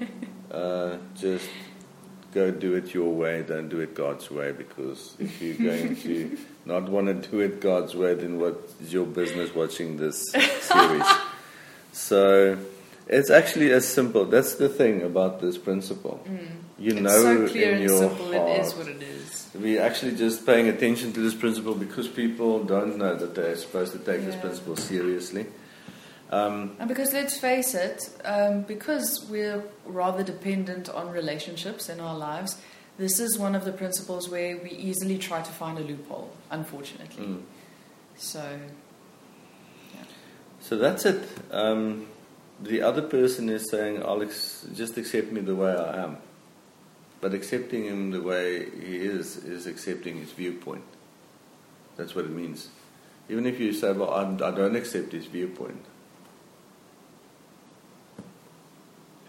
uh, 0.50 0.98
just 1.14 1.48
go 2.32 2.50
do 2.50 2.74
it 2.74 2.94
your 2.94 3.12
way. 3.12 3.42
Don't 3.42 3.68
do 3.68 3.80
it 3.80 3.94
God's 3.94 4.30
way 4.30 4.52
because 4.52 5.16
if 5.18 5.40
you're 5.40 5.56
going 5.56 5.96
to 6.02 6.38
not 6.64 6.88
want 6.88 7.06
to 7.06 7.14
do 7.30 7.40
it 7.40 7.60
God's 7.60 7.94
way, 7.94 8.14
then 8.14 8.38
what 8.38 8.58
is 8.80 8.92
your 8.92 9.06
business 9.06 9.54
watching 9.54 9.96
this 9.96 10.30
series? 10.30 11.06
so 11.92 12.58
it's 13.12 13.30
actually 13.30 13.70
as 13.72 13.86
simple. 13.86 14.24
That's 14.24 14.54
the 14.54 14.68
thing 14.68 15.02
about 15.02 15.40
this 15.40 15.58
principle. 15.58 16.20
Mm. 16.26 16.48
You 16.78 16.92
it's 16.92 17.00
know 17.00 17.22
so 17.22 17.48
clear 17.48 17.68
in 17.68 17.74
and 17.78 17.82
your 17.88 17.98
simple. 17.98 18.32
heart. 18.32 18.48
It 18.50 18.66
is 18.66 18.74
what 18.74 18.88
it 18.88 19.02
is. 19.02 19.48
We're 19.54 19.82
actually 19.82 20.16
just 20.16 20.46
paying 20.46 20.68
attention 20.68 21.12
to 21.12 21.20
this 21.20 21.34
principle 21.34 21.74
because 21.74 22.08
people 22.08 22.64
don't 22.64 22.96
know 22.96 23.14
that 23.14 23.34
they're 23.34 23.56
supposed 23.56 23.92
to 23.92 23.98
take 23.98 24.24
this 24.24 24.36
principle 24.36 24.76
seriously. 24.76 25.46
Um, 26.30 26.74
And 26.78 26.88
because 26.88 27.12
let's 27.12 27.36
face 27.38 27.74
it, 27.74 28.08
um, 28.24 28.62
because 28.62 29.26
we're 29.30 29.62
rather 29.84 30.22
dependent 30.24 30.88
on 30.88 31.10
relationships 31.12 31.88
in 31.90 32.00
our 32.00 32.16
lives, 32.16 32.56
this 32.96 33.20
is 33.20 33.38
one 33.38 33.54
of 33.54 33.64
the 33.64 33.72
principles 33.72 34.30
where 34.30 34.56
we 34.56 34.70
easily 34.70 35.18
try 35.18 35.42
to 35.42 35.52
find 35.52 35.78
a 35.78 35.82
loophole, 35.82 36.30
unfortunately. 36.50 37.24
mm. 37.26 37.42
So, 38.16 38.42
So 40.60 40.76
that's 40.78 41.04
it. 41.04 41.22
Um, 41.50 42.06
the 42.62 42.80
other 42.82 43.02
person 43.02 43.48
is 43.48 43.68
saying, 43.70 43.98
Alex, 44.02 44.66
just 44.74 44.96
accept 44.96 45.32
me 45.32 45.40
the 45.40 45.54
way 45.54 45.74
I 45.74 46.02
am. 46.04 46.16
But 47.20 47.34
accepting 47.34 47.84
him 47.84 48.10
the 48.10 48.20
way 48.22 48.68
he 48.70 48.96
is, 48.96 49.36
is 49.36 49.66
accepting 49.66 50.16
his 50.18 50.32
viewpoint. 50.32 50.84
That's 51.96 52.14
what 52.14 52.24
it 52.24 52.30
means. 52.30 52.68
Even 53.28 53.46
if 53.46 53.60
you 53.60 53.72
say, 53.72 53.92
well, 53.92 54.12
I'm, 54.12 54.34
I 54.42 54.50
don't 54.50 54.74
accept 54.76 55.12
his 55.12 55.26
viewpoint, 55.26 55.84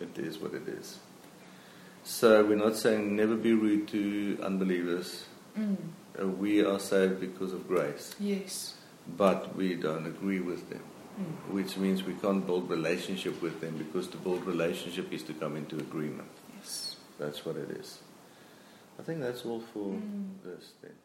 it 0.02 0.18
is 0.18 0.40
what 0.40 0.54
it 0.54 0.68
is. 0.68 1.00
So 2.04 2.44
we're 2.44 2.56
not 2.58 2.76
saying 2.76 3.16
never 3.16 3.36
be 3.36 3.54
rude 3.54 3.88
to 3.90 4.40
unbelievers. 4.44 5.26
mm, 5.58 5.78
Uh, 6.20 6.28
we 6.28 6.64
are 6.64 6.80
saved 6.80 7.20
because 7.20 7.54
of 7.54 7.68
grace, 7.68 8.16
yes. 8.20 8.76
but 9.18 9.56
we 9.56 9.76
don't 9.76 10.06
agree 10.06 10.40
with 10.42 10.70
them. 10.70 10.82
Mm, 11.20 11.54
which 11.54 11.78
means 11.78 12.04
we 12.04 12.14
can't 12.16 12.46
build 12.46 12.70
relationship 12.70 13.40
with 13.42 13.62
them 13.62 13.78
because 13.78 14.08
to 14.10 14.18
build 14.18 14.44
relationship 14.46 15.14
is 15.14 15.22
to 15.24 15.34
come 15.34 15.56
into 15.58 15.78
agreement. 15.78 16.30
yes. 16.58 16.96
That's 17.20 17.46
what 17.46 17.56
it 17.58 17.70
is. 17.72 18.00
I 19.00 19.04
think 19.04 19.20
that's 19.22 19.46
all 19.46 19.62
for 19.74 19.94
Mm. 19.94 20.42
this 20.44 20.74
then. 20.82 20.96